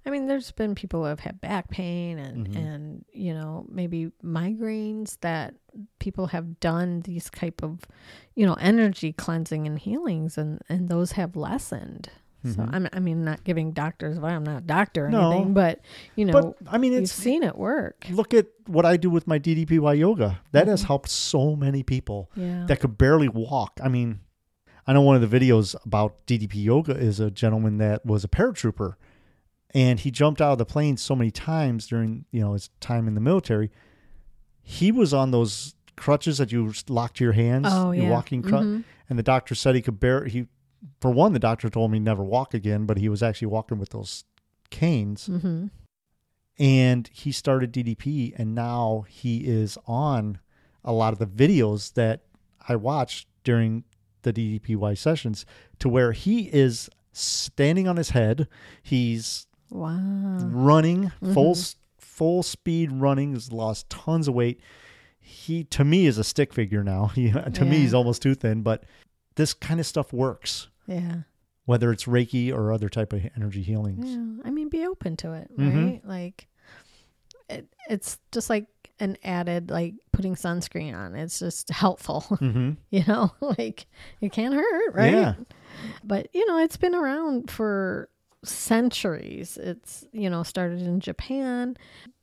I 0.04 0.10
mean, 0.10 0.26
there's 0.26 0.50
been 0.50 0.75
people 0.75 1.00
who 1.00 1.06
have 1.06 1.20
had 1.20 1.40
back 1.40 1.68
pain 1.70 2.18
and 2.18 2.48
Mhm. 2.48 2.56
and 2.56 3.04
you 3.12 3.32
know 3.34 3.64
maybe 3.68 4.10
migraines 4.25 5.18
that 5.20 5.54
people 5.98 6.28
have 6.28 6.58
done 6.60 7.02
these 7.02 7.30
type 7.30 7.62
of 7.62 7.84
you 8.34 8.44
know 8.46 8.54
energy 8.54 9.12
cleansing 9.12 9.66
and 9.66 9.78
healings 9.78 10.37
and 10.38 10.60
and 10.68 10.88
those 10.88 11.12
have 11.12 11.37
lessened. 11.37 12.10
So 12.44 12.62
Mhm. 12.62 12.68
I'm 12.72 12.88
I 12.92 13.00
mean 13.00 13.25
not 13.25 13.42
giving 13.44 13.72
doctors 13.72 14.16
advice. 14.16 14.32
I'm 14.32 14.44
not 14.44 14.58
a 14.62 14.66
doctor 14.66 15.06
or 15.06 15.10
No. 15.10 15.30
anything, 15.32 15.54
but 15.54 15.80
you 16.16 16.25
know 16.25 16.32
but 16.32 16.56
I 16.72 16.78
mean, 16.78 16.92
you've 16.92 17.02
it's 17.04 17.12
seen 17.12 17.42
it 17.42 17.56
work. 17.58 18.06
look 18.10 18.32
at 18.32 18.46
what 18.66 18.87
I 18.87 18.96
do 18.96 19.10
with 19.10 19.26
my 19.26 19.38
DDPY 19.38 19.94
yoga. 19.94 20.40
That 20.52 20.68
has 20.68 20.82
Mhm. 20.82 20.87
helped 20.87 21.08
so 21.10 21.54
many 21.56 21.82
people 21.82 22.30
Yeah. 22.37 22.66
that 22.66 22.80
could 22.80 22.96
barely 22.96 23.28
walk. 23.28 23.80
I 23.82 23.88
mean, 23.88 24.20
I 24.88 24.95
know 24.95 25.02
one 25.02 25.23
of 25.23 25.30
the 25.30 25.38
videos 25.40 25.76
about 25.85 26.26
DDP 26.26 26.54
yoga 26.64 26.97
is 26.97 27.21
a 27.21 27.30
gentleman 27.30 27.76
that 27.78 28.07
was 28.07 28.25
a 28.25 28.28
paratrooper 28.28 28.95
and 29.75 30.00
he 30.00 30.11
jumped 30.11 30.40
out 30.40 30.52
of 30.52 30.59
the 30.59 30.64
plane 30.64 30.97
so 30.97 31.14
many 31.14 31.30
times 31.30 31.87
during, 31.87 32.25
you 32.33 32.40
know, 32.40 32.54
his 32.54 32.71
time 32.80 33.07
in 33.07 33.14
the 33.14 33.21
military. 33.21 33.71
He 34.62 34.90
was 34.90 35.12
on 35.12 35.30
those 35.30 35.75
crutches 35.95 36.38
that 36.38 36.52
you 36.52 36.73
lock 36.88 37.12
to 37.14 37.25
your 37.25 37.35
hands, 37.35 37.66
oh 37.68 37.90
your 37.92 38.04
yeah. 38.04 38.11
walking 38.11 38.40
crutch, 38.40 38.64
Mhm. 38.64 38.85
and 39.11 39.18
the 39.18 39.23
doctor 39.23 39.54
said 39.54 39.75
he 39.75 39.83
could 39.83 40.00
bear 40.00 40.25
he 40.25 40.47
for 41.00 41.11
one 41.11 41.35
the 41.35 41.38
doctor 41.38 41.68
told 41.68 41.90
me 41.90 41.99
never 41.99 42.25
walk 42.25 42.54
again, 42.54 42.87
but 42.87 42.97
he 42.97 43.11
was 43.11 43.23
actually 43.23 43.49
walking 43.49 43.78
with 43.78 43.90
those 43.90 44.25
canes 44.71 45.28
Mhm. 45.28 45.71
and 46.59 47.09
he 47.12 47.30
started 47.30 47.73
DDP 47.73 48.33
and 48.38 48.54
now 48.54 49.04
he 49.09 49.38
is 49.47 49.76
on 49.87 50.38
a 50.83 50.92
lot 50.92 51.12
of 51.12 51.18
the 51.18 51.26
videos 51.26 51.92
that 51.95 52.23
I 52.68 52.76
watched 52.76 53.28
during 53.45 53.85
the 54.22 54.32
DDPY 54.32 54.96
sessions 54.96 55.44
to 55.78 55.88
where 55.88 56.12
he 56.12 56.42
is 56.52 56.88
standing 57.12 57.87
on 57.88 57.96
his 57.96 58.10
head 58.10 58.48
he's 58.82 59.46
Wow. 59.70 60.38
running 60.40 61.10
full 61.32 61.52
Mhm. 61.54 61.58
s 61.58 61.76
full 61.98 62.42
speed 62.42 62.90
running 62.92 63.32
has 63.34 63.52
lost 63.52 63.88
tons 63.90 64.28
of 64.28 64.34
weight 64.34 64.60
he 65.20 65.62
to 65.64 65.84
me 65.84 66.06
is 66.06 66.16
a 66.18 66.25
stick 66.25 66.52
figure 66.52 66.82
now 66.82 67.06
he, 67.14 67.30
to 67.30 67.64
me 67.64 67.78
he's 67.78 67.94
almost 67.94 68.22
too 68.22 68.34
thin 68.34 68.62
but 68.62 68.84
this 69.37 69.52
kind 69.54 69.78
of 69.78 69.87
stuff 69.87 70.12
works 70.12 70.68
Yeah. 70.87 71.22
whether 71.66 71.92
it's 71.92 72.04
reiki 72.04 72.52
or 72.52 72.72
other 72.72 72.88
type 72.88 73.12
of 73.12 73.22
energy 73.37 73.62
healings 73.62 74.06
Yeah, 74.08 74.42
I 74.44 74.50
mean, 74.50 74.68
be 74.68 74.87
open 74.87 75.16
to 75.18 75.32
it, 75.34 75.50
Mhm. 75.56 75.84
right? 75.84 76.04
Like, 76.06 76.48
it, 77.50 77.68
it's 77.90 78.18
just 78.32 78.48
like 78.50 78.66
an 79.00 79.16
added, 79.22 79.70
like 79.70 79.94
putting 80.12 80.34
sunscreen 80.34 80.94
on. 80.94 81.14
It's 81.14 81.38
just 81.38 81.70
helpful, 81.70 82.24
mm-hmm. 82.30 82.72
you 82.90 83.04
know. 83.06 83.32
like 83.40 83.86
it 84.20 84.32
can't 84.32 84.54
hurt, 84.54 84.94
right? 84.94 85.12
Yeah. 85.12 85.34
But 86.04 86.28
you 86.32 86.46
know, 86.46 86.58
it's 86.58 86.76
been 86.76 86.94
around 86.94 87.50
for 87.50 88.08
centuries. 88.44 89.56
It's 89.56 90.04
you 90.12 90.30
know 90.30 90.42
started 90.42 90.82
in 90.82 91.00
Japan. 91.00 91.76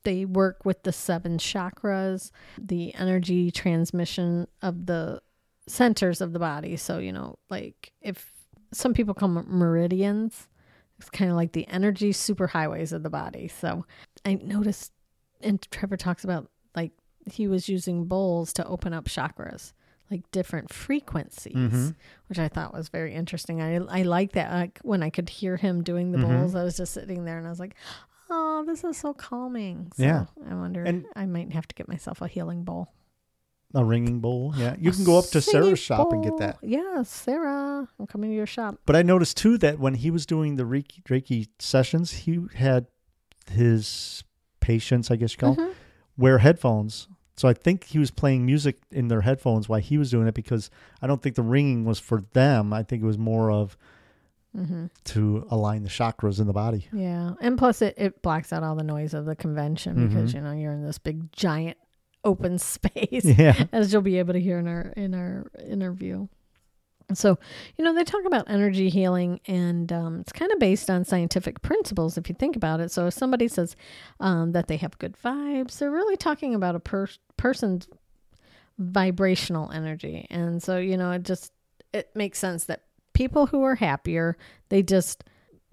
They 0.04 0.24
work 0.24 0.64
with 0.64 0.82
the 0.82 0.92
seven 0.92 1.38
chakras, 1.38 2.30
the 2.58 2.94
energy 2.94 3.50
transmission 3.50 4.46
of 4.62 4.86
the 4.86 5.20
centers 5.66 6.20
of 6.20 6.32
the 6.32 6.38
body. 6.38 6.76
So 6.76 6.98
you 6.98 7.12
know, 7.12 7.38
like 7.50 7.92
if 8.00 8.32
some 8.72 8.94
people 8.94 9.14
call 9.14 9.28
them 9.28 9.46
meridians, 9.48 10.48
it's 10.98 11.10
kind 11.10 11.30
of 11.30 11.36
like 11.36 11.52
the 11.52 11.66
energy 11.68 12.12
superhighways 12.12 12.92
of 12.92 13.02
the 13.02 13.10
body. 13.10 13.48
So 13.48 13.84
I 14.24 14.34
noticed, 14.34 14.92
and 15.40 15.60
Trevor 15.70 15.96
talks 15.96 16.24
about 16.24 16.50
he 17.30 17.46
was 17.48 17.68
using 17.68 18.04
bowls 18.04 18.52
to 18.54 18.66
open 18.66 18.92
up 18.92 19.04
chakras, 19.06 19.72
like 20.10 20.30
different 20.30 20.72
frequencies, 20.72 21.54
Mhm. 21.54 21.94
which 22.28 22.38
I 22.38 22.48
thought 22.48 22.72
was 22.72 22.88
very 22.88 23.14
interesting. 23.14 23.60
I 23.60 23.76
I 23.76 24.02
like 24.02 24.32
that. 24.32 24.52
Like 24.52 24.78
when 24.82 25.02
I 25.02 25.10
could 25.10 25.28
hear 25.28 25.56
him 25.56 25.82
doing 25.82 26.12
the 26.12 26.18
Mhm. 26.18 26.28
bowls, 26.40 26.54
I 26.54 26.62
was 26.64 26.76
just 26.76 26.92
sitting 26.94 27.24
there 27.24 27.38
and 27.38 27.46
I 27.46 27.50
was 27.50 27.60
like, 27.60 27.74
"Oh, 28.30 28.64
this 28.66 28.84
is 28.84 28.96
so 28.98 29.12
calming." 29.14 29.90
So 29.96 30.02
Yeah. 30.02 30.26
I 30.48 30.54
wonder. 30.54 30.82
And- 30.84 31.06
I 31.16 31.26
might 31.26 31.52
have 31.52 31.66
to 31.68 31.74
get 31.74 31.88
myself 31.88 32.20
a 32.22 32.28
healing 32.28 32.62
bowl. 32.64 32.88
A 33.74 33.84
ringing 33.84 34.20
bowl. 34.20 34.54
Yeah. 34.56 34.76
You 34.78 34.92
can 34.92 35.04
go 35.04 35.18
up 35.18 35.26
to 35.30 35.40
Sarah's 35.40 35.80
shop 35.80 36.12
and 36.12 36.22
get 36.22 36.38
that. 36.38 36.58
Yeah, 36.62 37.02
Sarah, 37.02 37.88
I'm 37.98 38.06
coming 38.06 38.30
to 38.30 38.36
your 38.36 38.46
shop. 38.46 38.78
But 38.86 38.94
I 38.94 39.02
noticed 39.02 39.36
too 39.36 39.58
that 39.58 39.80
when 39.80 39.94
he 39.94 40.10
was 40.10 40.24
doing 40.24 40.54
the 40.54 40.62
Reiki, 40.62 41.02
Reiki 41.02 41.48
sessions, 41.58 42.12
he 42.12 42.46
had 42.54 42.86
his 43.50 44.22
patients, 44.60 45.10
I 45.10 45.16
guess 45.16 45.32
you 45.32 45.38
call, 45.38 45.60
'em, 45.60 45.68
Mhm. 45.68 45.74
wear 46.16 46.38
headphones. 46.38 47.08
So 47.36 47.48
I 47.48 47.52
think 47.52 47.84
he 47.84 47.98
was 47.98 48.10
playing 48.10 48.46
music 48.46 48.78
in 48.90 49.08
their 49.08 49.20
headphones 49.20 49.68
while 49.68 49.80
he 49.80 49.98
was 49.98 50.10
doing 50.10 50.26
it 50.26 50.34
because 50.34 50.70
I 51.02 51.06
don't 51.06 51.22
think 51.22 51.36
the 51.36 51.42
ringing 51.42 51.84
was 51.84 51.98
for 51.98 52.24
them. 52.32 52.72
I 52.72 52.82
think 52.82 53.02
it 53.02 53.06
was 53.06 53.18
more 53.18 53.50
of 53.50 53.76
Mm-hmm. 54.56 54.86
to 55.04 55.46
align 55.50 55.82
the 55.82 55.90
chakras 55.90 56.40
in 56.40 56.46
the 56.46 56.52
body. 56.54 56.88
Yeah, 56.90 57.34
and 57.42 57.58
plus 57.58 57.82
it, 57.82 57.92
it 57.98 58.22
blocks 58.22 58.54
out 58.54 58.62
all 58.62 58.74
the 58.74 58.82
noise 58.84 59.12
of 59.12 59.26
the 59.26 59.36
convention 59.36 60.08
because 60.08 60.30
Mhm. 60.30 60.34
you 60.34 60.40
know 60.40 60.52
you're 60.52 60.72
in 60.72 60.82
this 60.82 60.96
big 60.96 61.30
giant 61.32 61.76
open 62.24 62.58
space, 62.74 63.22
Yeah. 63.26 63.66
as 63.70 63.92
you'll 63.92 64.00
be 64.00 64.18
able 64.18 64.32
to 64.32 64.40
hear 64.40 64.58
in 64.58 64.66
our 64.66 64.94
in 64.96 65.14
our 65.14 65.46
interview. 65.68 66.28
So, 67.14 67.38
you 67.76 67.84
know, 67.84 67.94
they 67.94 68.02
talk 68.02 68.24
about 68.24 68.50
energy 68.50 68.88
healing, 68.88 69.40
and 69.46 69.92
um, 69.92 70.20
it's 70.20 70.32
kind 70.32 70.50
of 70.50 70.58
based 70.58 70.90
on 70.90 71.04
scientific 71.04 71.62
principles 71.62 72.18
if 72.18 72.28
you 72.28 72.34
think 72.34 72.56
about 72.56 72.80
it. 72.80 72.90
So, 72.90 73.06
if 73.06 73.14
somebody 73.14 73.46
says 73.48 73.76
um, 74.18 74.52
that 74.52 74.66
they 74.66 74.76
have 74.78 74.98
good 74.98 75.16
vibes, 75.24 75.78
they're 75.78 75.90
really 75.90 76.16
talking 76.16 76.54
about 76.54 76.74
a 76.74 76.80
per- 76.80 77.06
person's 77.36 77.86
vibrational 78.78 79.70
energy. 79.70 80.26
And 80.30 80.62
so, 80.62 80.78
you 80.78 80.96
know, 80.96 81.12
it 81.12 81.22
just 81.22 81.52
it 81.92 82.10
makes 82.14 82.38
sense 82.38 82.64
that 82.64 82.82
people 83.12 83.46
who 83.46 83.62
are 83.62 83.76
happier, 83.76 84.36
they 84.68 84.82
just 84.82 85.24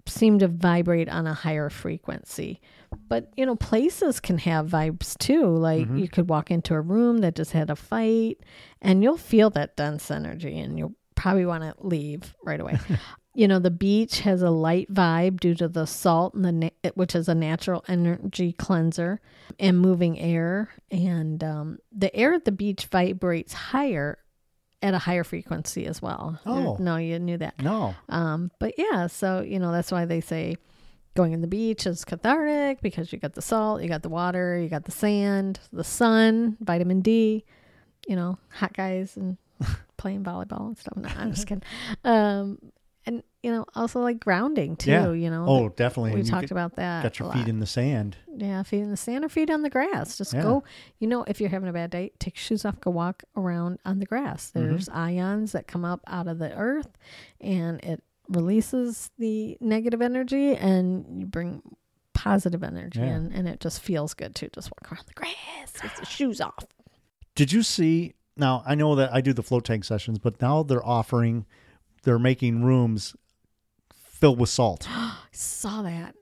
seem 0.06 0.38
to 0.38 0.48
vibrate 0.48 1.08
on 1.08 1.26
a 1.26 1.34
higher 1.34 1.68
frequency. 1.70 2.60
But, 3.08 3.32
you 3.36 3.44
know, 3.44 3.56
places 3.56 4.20
can 4.20 4.38
have 4.38 4.68
vibes 4.68 5.18
too. 5.18 5.46
Like 5.46 5.88
Mhm. 5.88 5.98
you 6.00 6.08
could 6.08 6.28
walk 6.28 6.50
into 6.50 6.74
a 6.74 6.80
room 6.80 7.18
that 7.18 7.34
just 7.34 7.52
had 7.52 7.70
a 7.70 7.76
fight 7.76 8.38
and 8.80 9.02
you'll 9.02 9.16
feel 9.16 9.50
that 9.50 9.76
dense 9.76 10.10
energy 10.10 10.58
and 10.58 10.78
you'll 10.78 10.94
probably 11.14 11.46
want 11.46 11.62
to 11.62 11.74
leave 11.86 12.34
right 12.42 12.60
away. 12.60 12.78
you 13.34 13.48
know, 13.48 13.58
the 13.58 13.70
beach 13.70 14.20
has 14.20 14.42
a 14.42 14.50
light 14.50 14.92
vibe 14.92 15.40
due 15.40 15.54
to 15.54 15.68
the 15.68 15.86
salt 15.86 16.34
and 16.34 16.44
the 16.44 16.52
na- 16.52 16.90
which 16.94 17.14
is 17.14 17.28
a 17.28 17.34
natural 17.34 17.84
energy 17.88 18.52
cleanser 18.52 19.20
and 19.58 19.78
moving 19.78 20.18
air 20.18 20.70
and 20.90 21.42
um, 21.42 21.78
the 21.92 22.14
air 22.14 22.34
at 22.34 22.44
the 22.44 22.52
beach 22.52 22.86
vibrates 22.86 23.52
higher 23.52 24.18
at 24.82 24.94
a 24.94 24.98
higher 24.98 25.24
frequency 25.24 25.86
as 25.86 26.02
well. 26.02 26.38
Oh. 26.44 26.76
No, 26.78 26.96
you 26.96 27.18
knew 27.18 27.38
that. 27.38 27.58
No. 27.60 27.94
Um, 28.10 28.50
but 28.60 28.74
yeah, 28.76 29.06
so 29.06 29.40
you 29.40 29.58
know 29.58 29.72
that's 29.72 29.90
why 29.90 30.04
they 30.04 30.20
say 30.20 30.56
going 31.14 31.32
in 31.32 31.40
the 31.40 31.46
beach 31.46 31.86
is 31.86 32.04
cathartic 32.04 32.80
because 32.82 33.12
you 33.12 33.18
got 33.18 33.34
the 33.34 33.42
salt, 33.42 33.82
you 33.82 33.88
got 33.88 34.02
the 34.02 34.08
water, 34.08 34.58
you 34.58 34.68
got 34.68 34.84
the 34.84 34.90
sand, 34.92 35.60
the 35.72 35.84
sun, 35.84 36.56
vitamin 36.60 37.00
D, 37.00 37.44
you 38.06 38.16
know, 38.16 38.38
hot 38.50 38.74
guys 38.74 39.16
and 39.16 39.38
playing 40.04 40.22
volleyball 40.22 40.66
and 40.66 40.76
stuff. 40.78 40.96
No, 40.98 41.08
I'm 41.16 41.30
just 41.32 41.46
kidding. 41.48 41.62
Um, 42.04 42.58
and 43.06 43.22
you 43.42 43.50
know, 43.50 43.64
also 43.74 44.00
like 44.00 44.20
grounding 44.20 44.76
too. 44.76 44.90
Yeah. 44.90 45.12
You 45.12 45.30
know, 45.30 45.46
Oh, 45.48 45.68
definitely. 45.70 46.12
we 46.12 46.20
And 46.20 46.28
talked 46.28 46.42
get- 46.42 46.50
about 46.52 46.76
that. 46.76 47.02
got 47.02 47.18
your 47.18 47.32
feet 47.32 47.38
lot. 47.40 47.48
in 47.48 47.58
the 47.60 47.66
sand. 47.66 48.16
Yeah, 48.36 48.62
feet 48.64 48.80
in 48.80 48.90
the 48.90 48.96
sand 48.96 49.24
or 49.24 49.28
feet 49.30 49.50
on 49.50 49.62
the 49.62 49.70
grass. 49.70 50.18
Just 50.18 50.34
Yeah. 50.34 50.42
go. 50.42 50.64
You 50.98 51.08
know, 51.08 51.24
if 51.26 51.40
you're 51.40 51.50
having 51.50 51.68
a 51.68 51.72
bad 51.72 51.90
day, 51.90 52.12
take 52.18 52.34
your 52.36 52.42
shoes 52.42 52.64
off, 52.66 52.80
go 52.80 52.90
walk 52.90 53.22
around 53.36 53.78
on 53.86 53.98
the 53.98 54.06
grass. 54.06 54.50
Mm-hmm. 54.54 54.68
There's 54.68 54.88
ions 54.90 55.52
that 55.52 55.66
come 55.66 55.84
up 55.86 56.00
out 56.06 56.26
of 56.28 56.38
the 56.38 56.52
earth 56.54 56.96
and 57.40 57.82
it 57.84 58.02
releases 58.28 59.10
the 59.18 59.56
negative 59.60 60.00
energy 60.02 60.54
and 60.56 61.20
you 61.20 61.26
bring 61.26 61.62
positive 62.14 62.62
energy 62.62 63.00
Yeah. 63.00 63.16
in 63.16 63.32
and 63.32 63.46
it 63.48 63.60
just 63.60 63.80
feels 63.80 64.14
good 64.14 64.34
to 64.36 64.48
just 64.50 64.70
walk 64.70 64.90
around 64.92 65.06
the 65.06 65.14
grass 65.14 65.72
with 65.82 65.94
the 65.96 66.06
shoes 66.06 66.40
off. 66.40 66.64
Did 67.34 67.52
you 67.52 67.62
see? 67.62 68.14
Now 68.36 68.62
I 68.66 68.74
know 68.74 68.94
that 68.96 69.12
I 69.12 69.20
do 69.20 69.32
the 69.32 69.42
float 69.42 69.64
tank 69.64 69.84
sessions, 69.84 70.18
but 70.18 70.40
now 70.42 70.62
they're 70.62 70.84
offering, 70.84 71.46
they're 72.02 72.18
making 72.18 72.62
rooms 72.64 73.14
filled 73.94 74.38
with 74.40 74.48
salt. 74.50 74.86
I 74.88 75.16
saw 75.32 75.82
that. 75.82 76.14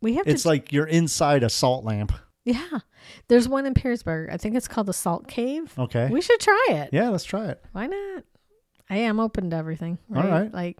We 0.00 0.14
have 0.14 0.26
It's 0.26 0.42
to 0.42 0.48
like 0.48 0.72
you're 0.72 0.86
inside 0.86 1.42
a 1.42 1.48
salt 1.48 1.84
lamp. 1.84 2.12
Yeah. 2.44 2.80
There's 3.28 3.48
one 3.48 3.64
in 3.64 3.72
Perrysburg. 3.72 4.30
I 4.30 4.36
think 4.36 4.54
it's 4.54 4.68
called 4.68 4.86
the 4.86 4.92
Salt 4.92 5.26
Cave. 5.28 5.72
Okay. 5.78 6.08
We 6.10 6.20
should 6.20 6.40
try 6.40 6.66
it. 6.70 6.90
yeah, 6.92 7.08
let's 7.08 7.24
try 7.24 7.46
it. 7.46 7.64
Why 7.72 7.86
not? 7.86 8.24
I 8.90 8.98
am 8.98 9.18
open 9.18 9.48
to 9.50 9.56
everything. 9.56 9.96
All 10.14 10.22
Right? 10.22 10.30
right. 10.30 10.52
Like, 10.52 10.76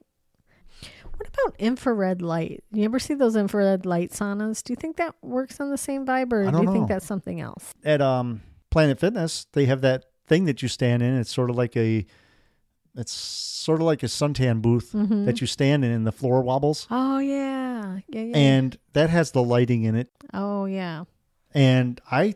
what 1.16 1.26
about 1.28 1.56
infrared 1.58 2.20
light? 2.20 2.64
You 2.70 2.84
ever 2.84 2.98
see 2.98 3.14
those 3.14 3.34
infrared 3.36 3.86
light 3.86 4.10
saunas? 4.10 4.62
Do 4.62 4.72
you 4.72 4.76
think 4.76 4.96
that 4.96 5.14
works 5.22 5.58
on 5.60 5.70
the 5.70 5.78
same 5.78 6.04
vibe, 6.04 6.32
or 6.34 6.50
do 6.50 6.60
you 6.62 6.70
think 6.72 6.88
that's 6.88 7.06
something 7.06 7.40
else? 7.40 7.72
At 7.82 8.02
um 8.02 8.42
Planet 8.70 8.98
Fitness, 9.00 9.46
they 9.52 9.64
have 9.66 9.80
that 9.82 10.04
thing 10.26 10.44
that 10.46 10.62
you 10.62 10.68
stand 10.68 11.02
in. 11.02 11.18
It's 11.18 11.32
sort 11.32 11.50
of 11.50 11.56
like 11.56 11.76
a, 11.76 12.06
it's 12.96 13.12
sort 13.12 13.80
of 13.80 13.86
like 13.86 14.02
a 14.02 14.06
suntan 14.06 14.62
booth 14.62 14.92
Mhm. 14.92 15.26
that 15.26 15.40
you 15.40 15.46
stand 15.46 15.84
in, 15.84 15.90
and 15.90 16.06
the 16.06 16.12
floor 16.12 16.42
wobbles, 16.42 16.86
Oh 16.90 17.18
yeah, 17.18 17.98
yeah, 18.08 18.20
yeah. 18.22 18.36
and 18.36 18.78
that 18.92 19.10
has 19.10 19.32
the 19.32 19.42
lighting 19.42 19.84
in 19.84 19.94
it. 19.96 20.08
oh 20.32 20.64
yeah, 20.66 21.04
And 21.54 22.00
I, 22.10 22.34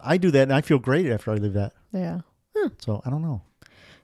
I 0.00 0.16
do 0.18 0.30
that, 0.32 0.42
and 0.42 0.52
I 0.52 0.60
feel 0.60 0.78
great 0.78 1.06
after 1.10 1.30
I 1.30 1.34
leave 1.36 1.54
that. 1.54 1.72
yeah. 1.92 2.20
So 2.78 3.02
I 3.04 3.10
don't 3.10 3.22
know. 3.22 3.42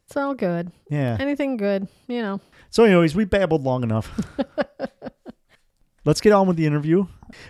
It's 0.06 0.16
all 0.16 0.34
good. 0.34 0.72
Yeah. 0.90 1.16
Anything 1.20 1.56
good, 1.58 1.86
you 2.08 2.22
know. 2.22 2.40
So, 2.70 2.84
anyways, 2.84 3.14
we 3.14 3.24
babbled 3.26 3.62
long 3.62 3.82
enough. 3.82 4.10
Let's 6.04 6.20
get 6.22 6.32
on 6.32 6.46
with 6.46 6.56
the 6.56 6.64
interview. 6.66 7.06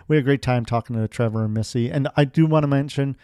We 0.09 0.17
had 0.17 0.23
a 0.23 0.25
great 0.25 0.43
time 0.43 0.65
talking 0.65 0.97
to 0.97 1.07
Trevor 1.07 1.45
and 1.45 1.55
Missy. 1.55 1.89
And 1.91 2.09
I 2.17 2.25
do 2.25 2.47
want 2.47 2.65
to 2.65 2.67
mention 2.67 3.17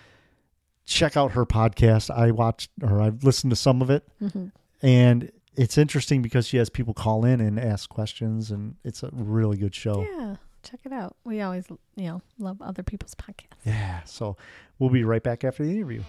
check 0.87 1.17
out 1.17 1.33
her 1.33 1.47
podcast. 1.47 2.11
I 2.11 2.31
watched 2.31 2.71
or 2.83 3.01
I've 3.01 3.25
listened 3.25 3.51
to 3.51 3.57
some 3.57 3.83
of 3.83 3.91
it. 3.91 4.07
Mm-hmm. 4.23 4.49
And 4.83 5.33
it's 5.57 5.79
interesting 5.79 6.21
because 6.23 6.47
she 6.47 6.57
has 6.59 6.69
people 6.69 6.95
call 6.95 7.25
in 7.25 7.41
and 7.41 7.59
ask 7.59 7.89
questions. 7.89 8.51
And 8.51 8.77
it's 8.85 9.03
a 9.03 9.11
really 9.13 9.57
good 9.57 9.75
show. 9.75 10.03
Yeah, 10.03 10.37
check 10.63 10.81
it 10.85 10.93
out. 10.93 11.17
We 11.25 11.41
always, 11.41 11.67
you 11.97 12.09
know, 12.09 12.23
love 12.39 12.61
other 12.61 12.83
people's 12.83 13.15
podcasts. 13.15 13.57
Yeah. 13.65 14.03
So 14.05 14.37
we'll 14.79 14.91
be 14.91 15.05
right 15.05 15.23
back 15.23 15.45
after 15.45 15.65
the 15.65 15.71
interview. 15.71 16.03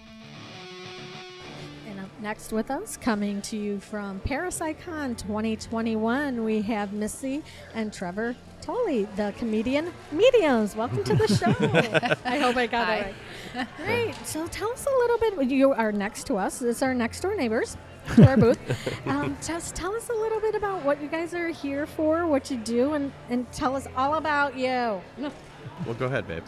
And 2.16 2.24
up 2.24 2.30
next 2.30 2.52
with 2.52 2.70
us, 2.70 2.96
coming 2.96 3.42
to 3.42 3.56
you 3.56 3.80
from 3.80 4.20
Paris 4.20 4.60
Icon 4.60 5.16
2021, 5.16 6.44
we 6.44 6.62
have 6.62 6.92
Missy 6.92 7.42
and 7.74 7.92
Trevor 7.92 8.34
Tolley, 8.62 9.04
the 9.16 9.34
comedian 9.38 9.92
mediums. 10.12 10.76
Welcome 10.76 11.04
to 11.04 11.14
the 11.14 11.26
show. 11.28 11.46
I 12.24 12.38
hope 12.38 12.56
I 12.56 12.66
got 12.66 12.88
it 12.88 13.14
right. 13.54 13.68
Great. 13.76 14.14
So 14.26 14.46
tell 14.46 14.70
us 14.72 14.86
a 14.86 14.90
little 14.90 15.18
bit. 15.18 15.50
You 15.50 15.72
are 15.72 15.92
next 15.92 16.26
to 16.28 16.36
us. 16.36 16.62
It's 16.62 16.82
our 16.82 16.94
next 16.94 17.20
door 17.20 17.34
neighbors 17.34 17.76
to 18.14 18.26
our 18.26 18.36
booth. 18.36 18.58
Um, 19.06 19.36
just 19.46 19.76
tell 19.76 19.94
us 19.94 20.08
a 20.08 20.14
little 20.14 20.40
bit 20.40 20.54
about 20.54 20.84
what 20.84 21.00
you 21.00 21.08
guys 21.08 21.32
are 21.34 21.48
here 21.48 21.86
for, 21.86 22.26
what 22.26 22.50
you 22.50 22.56
do, 22.56 22.94
and, 22.94 23.12
and 23.30 23.50
tell 23.52 23.76
us 23.76 23.86
all 23.96 24.14
about 24.14 24.56
you. 24.56 24.68
Well, 24.68 25.94
go 25.98 26.06
ahead, 26.06 26.26
babe. 26.26 26.42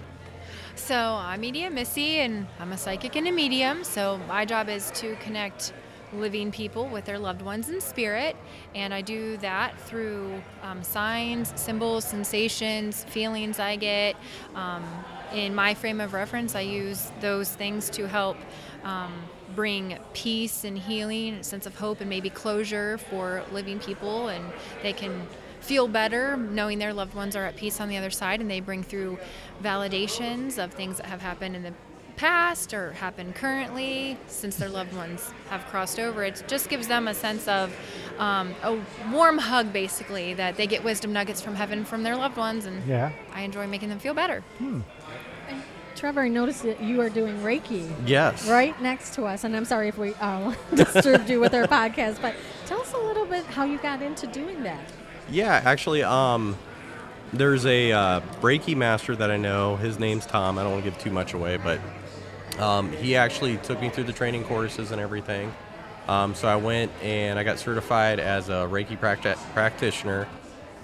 So 0.78 0.94
I'm 0.97 1.40
Medium 1.40 1.75
Missy, 1.75 2.20
and 2.20 2.47
I'm 2.58 2.73
a 2.73 2.78
psychic 2.78 3.16
and 3.16 3.26
a 3.26 3.32
medium. 3.32 3.85
So 3.85 4.18
my 4.26 4.44
job 4.47 4.70
is 4.70 4.90
to 4.92 5.16
connect 5.16 5.75
living 6.14 6.50
people 6.50 6.88
with 6.88 7.04
their 7.04 7.18
loved 7.18 7.42
ones 7.42 7.68
in 7.68 7.80
spirit, 7.80 8.37
and 8.75 8.94
I 8.94 9.02
do 9.02 9.37
that 9.38 9.78
through 9.80 10.40
um, 10.62 10.82
signs, 10.82 11.52
symbols, 11.61 12.04
sensations, 12.04 13.04
feelings 13.04 13.58
I 13.58 13.76
get. 13.76 14.16
Um, 14.54 14.85
in 15.35 15.54
my 15.54 15.75
frame 15.75 16.00
of 16.00 16.14
reference, 16.14 16.54
I 16.54 16.61
use 16.61 17.11
those 17.20 17.50
things 17.50 17.90
to 17.90 18.08
help. 18.08 18.38
Um, 18.85 19.12
bring 19.54 19.99
peace 20.14 20.62
and 20.62 20.78
healing, 20.78 21.35
a 21.35 21.44
sense 21.44 21.66
of 21.66 21.75
hope, 21.76 22.00
and 22.00 22.08
maybe 22.08 22.30
closure 22.30 22.97
for 22.97 23.42
living 23.50 23.80
people, 23.80 24.28
and 24.28 24.44
they 24.82 24.92
can 24.92 25.26
feel 25.60 25.88
better 25.88 26.36
knowing 26.36 26.78
their 26.78 26.92
loved 26.92 27.14
ones 27.14 27.34
are 27.36 27.44
at 27.44 27.56
peace 27.56 27.80
on 27.80 27.88
the 27.88 27.96
other 27.96 28.10
side 28.10 28.40
and 28.40 28.50
they 28.50 28.60
bring 28.60 28.82
through 28.82 29.18
validations 29.62 30.62
of 30.62 30.72
things 30.72 30.96
that 30.98 31.06
have 31.06 31.20
happened 31.20 31.54
in 31.56 31.62
the 31.62 31.72
past 32.16 32.74
or 32.74 32.92
happen 32.94 33.32
currently 33.32 34.18
since 34.26 34.56
their 34.56 34.68
loved 34.68 34.92
ones 34.96 35.30
have 35.50 35.64
crossed 35.66 36.00
over 36.00 36.24
it 36.24 36.42
just 36.48 36.68
gives 36.68 36.88
them 36.88 37.06
a 37.06 37.14
sense 37.14 37.46
of 37.46 37.72
um, 38.18 38.52
a 38.64 38.76
warm 39.12 39.38
hug 39.38 39.72
basically 39.72 40.34
that 40.34 40.56
they 40.56 40.66
get 40.66 40.82
wisdom 40.82 41.12
nuggets 41.12 41.40
from 41.40 41.54
heaven 41.54 41.84
from 41.84 42.02
their 42.02 42.16
loved 42.16 42.36
ones 42.36 42.64
and 42.66 42.84
Yeah. 42.88 43.12
i 43.32 43.42
enjoy 43.42 43.68
making 43.68 43.88
them 43.88 44.00
feel 44.00 44.14
better 44.14 44.42
Trevor, 45.94 46.20
I 46.22 46.28
noticed 46.28 46.62
that 46.62 46.80
you 46.80 47.00
are 47.00 47.08
doing 47.10 47.36
Reiki. 47.38 47.90
Yes. 48.06 48.48
right 48.48 48.80
next 48.80 49.14
to 49.14 49.24
us. 49.24 49.42
And 49.42 49.56
I'm 49.56 49.64
sorry 49.64 49.88
if 49.88 49.98
we 49.98 50.14
uh, 50.20 50.54
disturbed 50.76 51.28
you 51.28 51.40
with 51.40 51.52
our 51.54 51.64
podcast, 51.66 52.22
but 52.22 52.36
tell 52.66 52.80
us 52.80 52.92
a 52.92 52.98
little 52.98 53.26
bit 53.26 53.44
how 53.46 53.64
you 53.64 53.78
got 53.78 54.00
into 54.00 54.28
doing 54.28 54.62
that. 54.62 54.78
Yeah, 55.30 55.61
actually, 55.64 56.02
um, 56.02 56.56
there's 57.32 57.66
a 57.66 57.92
uh, 57.92 58.20
Reiki 58.40 58.75
master 58.75 59.14
that 59.14 59.30
I 59.30 59.37
know. 59.37 59.76
His 59.76 59.99
name's 59.99 60.25
Tom. 60.25 60.58
I 60.58 60.62
don't 60.62 60.73
want 60.73 60.85
to 60.85 60.90
give 60.90 60.99
too 60.99 61.11
much 61.11 61.35
away, 61.35 61.58
but 61.58 61.80
um, 62.58 62.90
he 62.92 63.16
actually 63.16 63.58
took 63.58 63.80
me 63.80 63.90
through 63.90 64.04
the 64.04 64.12
training 64.12 64.44
courses 64.44 64.90
and 64.90 65.00
everything. 65.00 65.52
Um, 66.09 66.35
so 66.35 66.48
I 66.48 66.57
went 66.57 66.90
and 67.02 67.38
I 67.38 67.44
got 67.44 67.59
certified 67.59 68.18
as 68.18 68.48
a 68.48 68.66
Reiki 68.66 68.98
practi- 68.98 69.37
practitioner, 69.52 70.26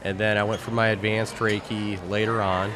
and 0.03 0.19
then 0.19 0.37
I 0.37 0.45
went 0.45 0.61
for 0.61 0.73
my 0.73 0.89
advanced 0.89 1.37
Reiki 1.37 1.99
later 2.11 2.43
on, 2.43 2.71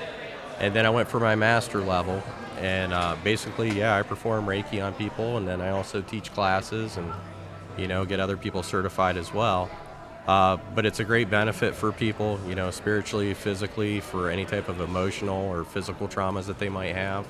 and 0.58 0.74
then 0.74 0.86
I 0.86 0.90
went 0.90 1.08
for 1.08 1.20
my 1.20 1.34
master 1.34 1.80
level. 1.80 2.22
And 2.58 2.94
uh, 2.94 3.16
basically, 3.22 3.70
yeah, 3.70 3.94
I 3.94 4.02
perform 4.02 4.46
Reiki 4.46 4.82
on 4.82 4.94
people, 4.94 5.36
and 5.36 5.46
then 5.46 5.60
I 5.60 5.68
also 5.68 6.00
teach 6.00 6.32
classes 6.32 6.96
and 6.96 7.12
you 7.76 7.86
know 7.86 8.06
get 8.06 8.20
other 8.20 8.38
people 8.38 8.62
certified 8.62 9.18
as 9.18 9.34
well. 9.34 9.70
Uh, 10.28 10.58
but 10.74 10.84
it's 10.84 11.00
a 11.00 11.04
great 11.04 11.30
benefit 11.30 11.74
for 11.74 11.90
people, 11.90 12.38
you 12.46 12.54
know, 12.54 12.70
spiritually, 12.70 13.32
physically, 13.32 13.98
for 13.98 14.28
any 14.28 14.44
type 14.44 14.68
of 14.68 14.78
emotional 14.78 15.48
or 15.48 15.64
physical 15.64 16.06
traumas 16.06 16.44
that 16.44 16.58
they 16.58 16.68
might 16.68 16.94
have. 16.94 17.26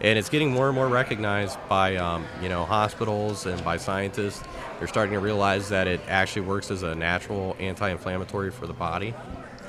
And 0.00 0.18
it's 0.18 0.30
getting 0.30 0.50
more 0.50 0.66
and 0.66 0.74
more 0.74 0.88
recognized 0.88 1.58
by, 1.68 1.96
um, 1.96 2.24
you 2.40 2.48
know, 2.48 2.64
hospitals 2.64 3.44
and 3.44 3.62
by 3.64 3.76
scientists. 3.76 4.42
They're 4.78 4.88
starting 4.88 5.12
to 5.12 5.20
realize 5.20 5.68
that 5.68 5.86
it 5.86 6.00
actually 6.08 6.42
works 6.42 6.70
as 6.70 6.82
a 6.82 6.94
natural 6.94 7.54
anti-inflammatory 7.60 8.50
for 8.50 8.66
the 8.66 8.72
body. 8.72 9.12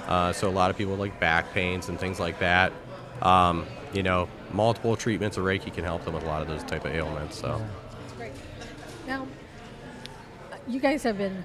Uh, 0.07 0.31
so 0.31 0.47
a 0.47 0.49
lot 0.49 0.71
of 0.71 0.77
people 0.77 0.95
like 0.95 1.19
back 1.19 1.51
pains 1.51 1.89
and 1.89 1.99
things 1.99 2.17
like 2.17 2.39
that. 2.39 2.71
Um, 3.21 3.65
you 3.91 4.03
know, 4.03 4.29
multiple 4.53 4.95
treatments 4.95 5.35
of 5.35 5.43
Reiki 5.43 5.73
can 5.73 5.83
help 5.83 6.05
them 6.05 6.13
with 6.13 6.23
a 6.23 6.27
lot 6.27 6.41
of 6.41 6.47
those 6.47 6.63
type 6.63 6.85
of 6.85 6.95
ailments. 6.95 7.37
So. 7.37 7.61
Great. 8.15 8.31
Now, 9.05 9.27
you 10.65 10.79
guys 10.79 11.03
have 11.03 11.17
been 11.17 11.43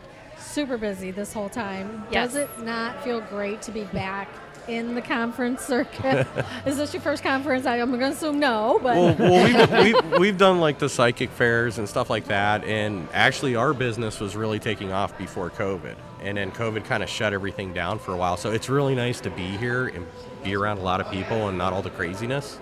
super 0.55 0.79
busy 0.79 1.11
this 1.11 1.33
whole 1.33 1.49
time. 1.49 2.05
Yes. 2.13 2.33
Does 2.33 2.43
it 2.43 2.59
not 2.61 3.03
feel 3.03 3.21
great 3.23 3.61
to 3.63 3.73
be 3.73 3.83
back 3.85 4.29
in 4.69 4.95
the 4.95 5.03
conference 5.03 5.63
circuit? 5.63 6.27
Is 6.67 6.77
this 6.77 6.95
your 6.95 7.03
first 7.03 7.25
conference? 7.25 7.67
I, 7.67 7.79
I'm 7.79 7.89
going 7.89 8.01
to 8.01 8.09
assume 8.09 8.39
no, 8.39 8.79
but 8.81 8.97
well, 8.97 9.17
well 9.19 9.83
we've, 9.83 10.03
we've, 10.03 10.21
we've 10.21 10.39
done 10.39 10.61
like 10.61 10.79
the 10.79 10.89
psychic 10.89 11.31
fairs 11.31 11.79
and 11.79 11.89
stuff 11.89 12.09
like 12.09 12.27
that, 12.27 12.63
and 12.65 13.09
actually 13.13 13.57
our 13.57 13.75
business 13.75 14.21
was 14.21 14.37
really 14.37 14.61
taking 14.61 14.93
off 14.93 15.19
before 15.19 15.51
COVID, 15.51 15.97
and 16.23 16.39
then 16.39 16.53
COVID 16.53 16.85
kind 16.85 17.03
of 17.03 17.09
shut 17.09 17.33
everything 17.33 17.73
down 17.73 17.99
for 17.99 18.15
a 18.15 18.17
while. 18.17 18.37
So 18.37 18.53
it's 18.53 18.69
really 18.69 18.95
nice 18.95 19.21
to 19.23 19.31
be 19.31 19.57
here 19.57 19.89
and 19.89 20.07
be 20.45 20.55
around 20.55 20.79
a 20.79 20.83
lot 20.83 21.01
of 21.01 21.11
people 21.11 21.49
and 21.49 21.59
not 21.59 21.73
all 21.73 21.83
the 21.83 21.91
craziness. 21.91 22.61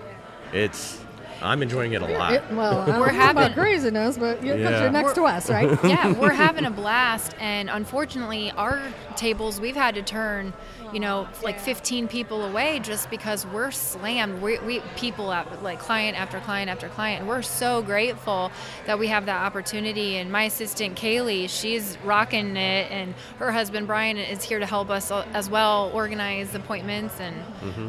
It's 0.51 0.99
I'm 1.43 1.61
enjoying 1.61 1.93
it 1.93 2.01
a 2.01 2.07
lot. 2.07 2.33
It- 2.33 2.43
well, 2.51 2.85
We're 2.87 3.11
know 3.11 3.29
about 3.29 3.35
having- 3.37 3.53
craziness, 3.53 4.17
but 4.17 4.43
you, 4.43 4.51
'cause 4.53 4.59
Yeah. 4.61 4.81
you're 4.83 4.91
next 4.91 5.13
to 5.15 5.23
us, 5.25 5.49
right? 5.49 5.77
yeah, 5.83 6.11
we're 6.13 6.31
having 6.47 6.65
a 6.65 6.71
blast, 6.71 7.35
and 7.39 7.69
unfortunately, 7.69 8.51
our 8.51 8.81
tables 9.15 9.59
we've 9.59 9.75
had 9.75 9.95
to 9.95 10.01
turn, 10.01 10.53
you 10.93 10.99
know, 10.99 11.27
like 11.43 11.59
15 11.59 12.07
people 12.07 12.43
away 12.45 12.79
just 12.79 13.09
because 13.09 13.45
we're 13.47 13.71
slammed. 13.71 14.41
We, 14.41 14.59
we 14.59 14.79
people 14.95 15.31
at, 15.31 15.61
like 15.63 15.79
client 15.79 16.19
after 16.19 16.39
client 16.39 16.69
after 16.69 16.87
client. 16.89 17.21
And 17.21 17.29
we're 17.29 17.41
so 17.41 17.81
grateful 17.81 18.51
that 18.85 18.97
we 18.99 19.07
have 19.07 19.25
that 19.25 19.43
opportunity. 19.43 20.17
And 20.17 20.31
my 20.31 20.43
assistant 20.43 20.95
Kaylee, 20.95 21.49
she's 21.49 21.97
rocking 22.05 22.55
it, 22.57 22.91
and 22.91 23.15
her 23.39 23.51
husband 23.51 23.87
Brian 23.87 24.17
is 24.17 24.43
here 24.43 24.59
to 24.59 24.65
help 24.65 24.89
us 24.89 25.11
as 25.11 25.49
well 25.49 25.89
organize 25.93 26.53
appointments. 26.55 27.19
And 27.19 27.35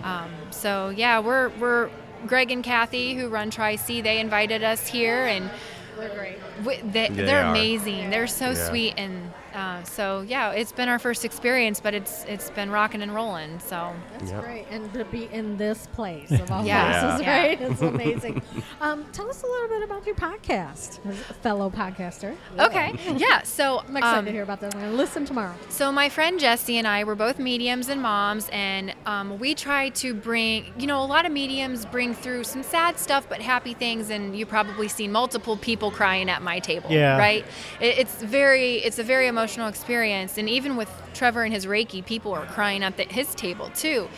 um, 0.04 0.30
so 0.50 0.88
yeah, 0.90 1.18
we're 1.20 1.50
we're. 1.60 1.90
Greg 2.26 2.50
and 2.50 2.62
Kathy, 2.64 3.14
who 3.14 3.28
run 3.28 3.50
Tri 3.50 3.76
C, 3.76 4.00
they 4.00 4.18
invited 4.20 4.62
us 4.62 4.86
here, 4.88 5.26
and 5.26 5.50
They're 5.98 6.08
great. 6.10 6.38
we, 6.64 6.76
they, 6.90 7.08
They 7.08 7.22
they're 7.24 7.44
are. 7.44 7.50
amazing. 7.50 8.10
They're 8.10 8.26
so 8.26 8.50
Yeah. 8.50 8.68
sweet, 8.68 8.94
and 8.96 9.32
uh, 9.54 9.82
so 9.84 10.22
yeah, 10.22 10.50
it's 10.50 10.72
been 10.72 10.88
our 10.88 10.98
first 10.98 11.24
experience, 11.24 11.80
but 11.80 11.94
it's 11.94 12.24
it's 12.24 12.50
been 12.50 12.70
rocking 12.70 13.02
and 13.02 13.14
rolling. 13.14 13.58
So 13.60 13.92
That's 14.18 14.30
Yep. 14.32 14.42
great. 14.42 14.66
And 14.70 14.92
to 14.94 15.04
be 15.04 15.28
in 15.32 15.56
this 15.56 15.86
place 15.94 16.30
of 16.32 16.50
all 16.50 16.64
Yeah. 16.66 17.00
places, 17.00 17.20
Yeah. 17.26 17.36
right? 17.40 17.60
It's 17.60 17.80
amazing. 17.94 18.42
um, 18.80 19.04
tell 19.12 19.28
us 19.28 19.42
a 19.42 19.46
little 19.46 19.68
bit 19.68 19.82
about 19.84 20.06
your 20.06 20.14
podcast, 20.16 20.98
as 21.06 21.20
a 21.30 21.34
fellow 21.34 21.70
podcaster. 21.70 22.36
okay, 22.58 22.92
yeah. 23.16 23.42
So 23.42 23.78
I'm 23.88 23.96
excited 23.96 24.18
um, 24.18 24.24
to 24.26 24.32
hear 24.32 24.42
about 24.42 24.60
this. 24.60 24.74
I'm 24.74 24.80
going 24.80 24.92
to 24.92 24.96
listen 24.98 25.24
tomorrow. 25.24 25.54
So 25.68 25.92
my 25.92 26.08
friend 26.08 26.40
Jessie 26.40 26.78
and 26.78 26.86
I 26.86 27.04
were 27.04 27.14
both 27.14 27.38
mediums 27.38 27.88
and 27.88 28.02
moms, 28.02 28.48
and 28.52 28.94
um, 29.06 29.38
we 29.38 29.54
try 29.54 29.90
to 29.90 30.14
bring, 30.14 30.72
you 30.78 30.86
know, 30.86 31.02
a 31.02 31.06
lot 31.06 31.26
of 31.26 31.32
mediums 31.32 31.86
bring 31.86 32.14
through 32.14 32.44
some 32.44 32.62
sad 32.62 32.98
stuff, 32.98 33.28
but 33.28 33.40
happy 33.40 33.74
things, 33.74 34.10
and 34.10 34.36
you 34.36 34.46
probably 34.46 34.88
seen 34.88 35.12
multiple 35.12 35.56
people 35.56 35.90
crying 35.90 36.28
at 36.28 36.42
my 36.42 36.58
table, 36.58 36.90
Yeah. 36.90 37.18
right? 37.18 37.44
It, 37.80 37.98
it's 37.98 38.22
very, 38.22 38.76
it's 38.78 38.98
a 38.98 39.02
very 39.04 39.26
emotional 39.28 39.43
experience, 39.48 40.38
and 40.38 40.48
even 40.48 40.76
with 40.76 40.90
Trevor 41.12 41.44
and 41.44 41.52
his 41.52 41.66
Reiki, 41.66 42.04
people 42.04 42.32
are 42.32 42.46
crying 42.46 42.82
at 42.82 42.96
the, 42.96 43.04
his 43.04 43.34
table 43.34 43.70
too, 43.74 44.08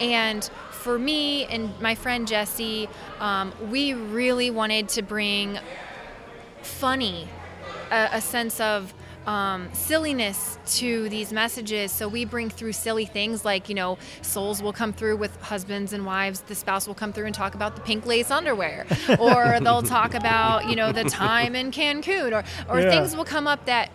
and. 0.00 0.50
For 0.82 0.98
me 0.98 1.44
and 1.44 1.70
my 1.80 1.94
friend 1.94 2.26
Jesse, 2.26 2.88
um, 3.20 3.52
we 3.70 3.94
really 3.94 4.50
wanted 4.50 4.88
to 4.88 5.02
bring 5.02 5.60
funny, 6.62 7.28
a, 7.92 8.08
a 8.14 8.20
sense 8.20 8.58
of 8.58 8.92
um, 9.26 9.68
silliness 9.72 10.58
to 10.78 11.08
these 11.08 11.32
messages. 11.32 11.92
So 11.92 12.08
we 12.08 12.24
bring 12.24 12.50
through 12.50 12.72
silly 12.72 13.04
things 13.04 13.44
like, 13.44 13.68
you 13.68 13.76
know, 13.76 13.96
souls 14.22 14.60
will 14.60 14.72
come 14.72 14.92
through 14.92 15.18
with 15.18 15.40
husbands 15.40 15.92
and 15.92 16.04
wives. 16.04 16.40
The 16.40 16.56
spouse 16.56 16.88
will 16.88 16.96
come 16.96 17.12
through 17.12 17.26
and 17.26 17.34
talk 17.34 17.54
about 17.54 17.76
the 17.76 17.82
pink 17.82 18.04
lace 18.04 18.32
underwear, 18.32 18.84
or 19.20 19.60
they'll 19.60 19.82
talk 19.82 20.14
about, 20.14 20.68
you 20.68 20.74
know, 20.74 20.90
the 20.90 21.04
time 21.04 21.54
in 21.54 21.70
Cancun, 21.70 22.32
or 22.32 22.42
or 22.68 22.80
Yeah. 22.80 22.90
things 22.90 23.14
will 23.14 23.24
come 23.24 23.46
up 23.46 23.66
that 23.66 23.90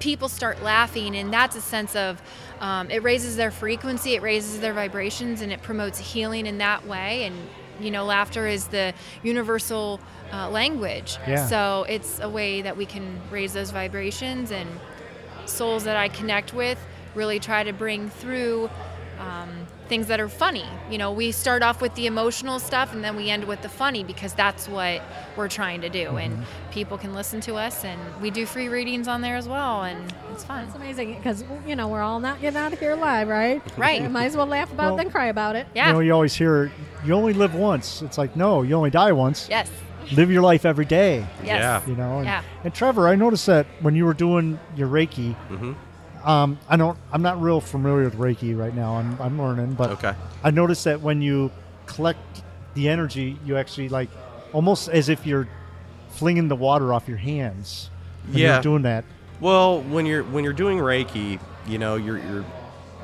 people 0.00 0.28
start 0.28 0.62
laughing, 0.62 1.16
and 1.16 1.32
that's 1.32 1.56
a 1.56 1.60
sense 1.60 1.94
of. 1.94 2.20
Um, 2.60 2.90
it 2.90 3.02
raises 3.02 3.36
their 3.36 3.50
frequency, 3.50 4.16
it 4.16 4.22
raises 4.22 4.60
their 4.60 4.74
vibrations, 4.74 5.40
and 5.40 5.50
it 5.50 5.62
promotes 5.62 5.98
healing 5.98 6.44
in 6.44 6.58
that 6.58 6.86
way. 6.86 7.24
And 7.24 7.34
you 7.80 7.90
know, 7.90 8.04
laughter 8.04 8.46
is 8.46 8.66
the 8.66 8.92
universal 9.22 9.98
uh, 10.32 10.50
language. 10.50 11.16
Yeah. 11.26 11.46
So 11.46 11.86
it's 11.88 12.20
a 12.20 12.28
way 12.28 12.60
that 12.60 12.76
we 12.76 12.84
can 12.84 13.18
raise 13.30 13.54
those 13.54 13.70
vibrations 13.70 14.50
and 14.50 14.68
souls 15.46 15.84
that 15.84 15.96
I 15.96 16.08
connect 16.08 16.52
with 16.52 16.78
really 17.14 17.40
try 17.40 17.64
to 17.64 17.72
bring 17.72 18.08
through 18.08 18.70
um, 19.20 19.48
things 19.88 20.06
that 20.06 20.20
are 20.20 20.28
funny. 20.28 20.64
You 20.90 20.98
know, 20.98 21.12
we 21.12 21.32
start 21.32 21.62
off 21.62 21.80
with 21.82 21.94
the 21.94 22.06
emotional 22.06 22.58
stuff 22.58 22.92
and 22.92 23.02
then 23.04 23.16
we 23.16 23.28
end 23.30 23.44
with 23.44 23.60
the 23.62 23.68
funny 23.68 24.04
because 24.04 24.32
that's 24.34 24.68
what 24.68 25.02
we're 25.36 25.48
trying 25.48 25.80
to 25.82 25.88
do. 25.88 26.16
And 26.16 26.44
people 26.70 26.96
can 26.98 27.12
listen 27.14 27.40
to 27.42 27.54
us, 27.56 27.84
and 27.84 28.00
we 28.22 28.30
do 28.30 28.46
free 28.46 28.68
readings 28.68 29.08
on 29.08 29.20
there 29.20 29.36
as 29.36 29.48
well, 29.48 29.82
and 29.82 30.12
it's 30.32 30.44
fun. 30.44 30.64
It's 30.66 30.76
amazing 30.76 31.14
because 31.16 31.44
you 31.66 31.74
know 31.76 31.88
we're 31.88 32.02
all 32.02 32.20
not 32.20 32.40
getting 32.40 32.56
out 32.56 32.72
of 32.72 32.78
here 32.78 32.94
live, 32.94 33.28
right? 33.28 33.60
Right. 33.76 34.00
You 34.02 34.08
might 34.08 34.26
as 34.26 34.36
well 34.36 34.46
laugh 34.46 34.72
about 34.72 34.92
Well- 34.92 34.94
it 34.94 35.04
than 35.04 35.10
cry 35.10 35.26
about 35.26 35.56
it. 35.56 35.66
Yeah. 35.74 35.88
You 35.88 35.92
know, 35.94 36.00
you 36.00 36.12
always 36.12 36.34
hear, 36.34 36.70
you 37.04 37.12
only 37.14 37.32
live 37.32 37.54
once. 37.54 38.02
It's 38.02 38.18
like, 38.18 38.36
no, 38.36 38.62
you 38.62 38.74
only 38.74 38.90
die 38.90 39.12
once. 39.12 39.48
yes. 39.50 39.70
Live 40.12 40.28
your 40.32 40.42
life 40.42 40.64
every 40.66 40.86
day. 40.86 41.24
Yes. 41.44 41.60
Yeah. 41.60 41.86
You 41.86 41.94
know. 41.94 42.16
And, 42.16 42.24
Yeah. 42.24 42.42
and 42.64 42.74
Trevor, 42.74 43.06
I 43.06 43.14
noticed 43.14 43.46
that 43.46 43.66
when 43.80 43.94
you 43.94 44.04
were 44.04 44.14
doing 44.14 44.58
your 44.74 44.88
Reiki, 44.88 45.36
Mhm. 45.48 45.76
Um, 46.24 46.58
I 46.68 46.76
don't, 46.76 46.98
I'm 47.12 47.22
not 47.22 47.40
real 47.40 47.60
familiar 47.60 48.04
with 48.04 48.16
Reiki 48.16 48.56
right 48.56 48.74
now. 48.74 48.96
I'm, 48.96 49.20
I'm 49.20 49.40
learning, 49.40 49.74
but 49.74 49.90
Okay. 49.90 50.14
I 50.42 50.50
noticed 50.50 50.84
that 50.84 51.00
when 51.00 51.22
you 51.22 51.50
collect 51.86 52.42
the 52.74 52.88
energy, 52.88 53.38
you 53.44 53.56
actually 53.56 53.88
like 53.88 54.08
almost 54.52 54.88
as 54.88 55.08
if 55.08 55.26
you're 55.26 55.48
flinging 56.10 56.48
the 56.48 56.56
water 56.56 56.92
off 56.92 57.08
your 57.08 57.16
hands. 57.18 57.90
When 58.28 58.38
Yeah. 58.38 58.54
You're 58.54 58.62
doing 58.62 58.82
that. 58.82 59.04
Well, 59.40 59.80
when 59.82 60.04
you're 60.06 60.22
when 60.24 60.44
you're 60.44 60.52
doing 60.52 60.78
Reiki, 60.78 61.40
you 61.66 61.78
know, 61.78 61.96
you're, 61.96 62.18
you're 62.18 62.44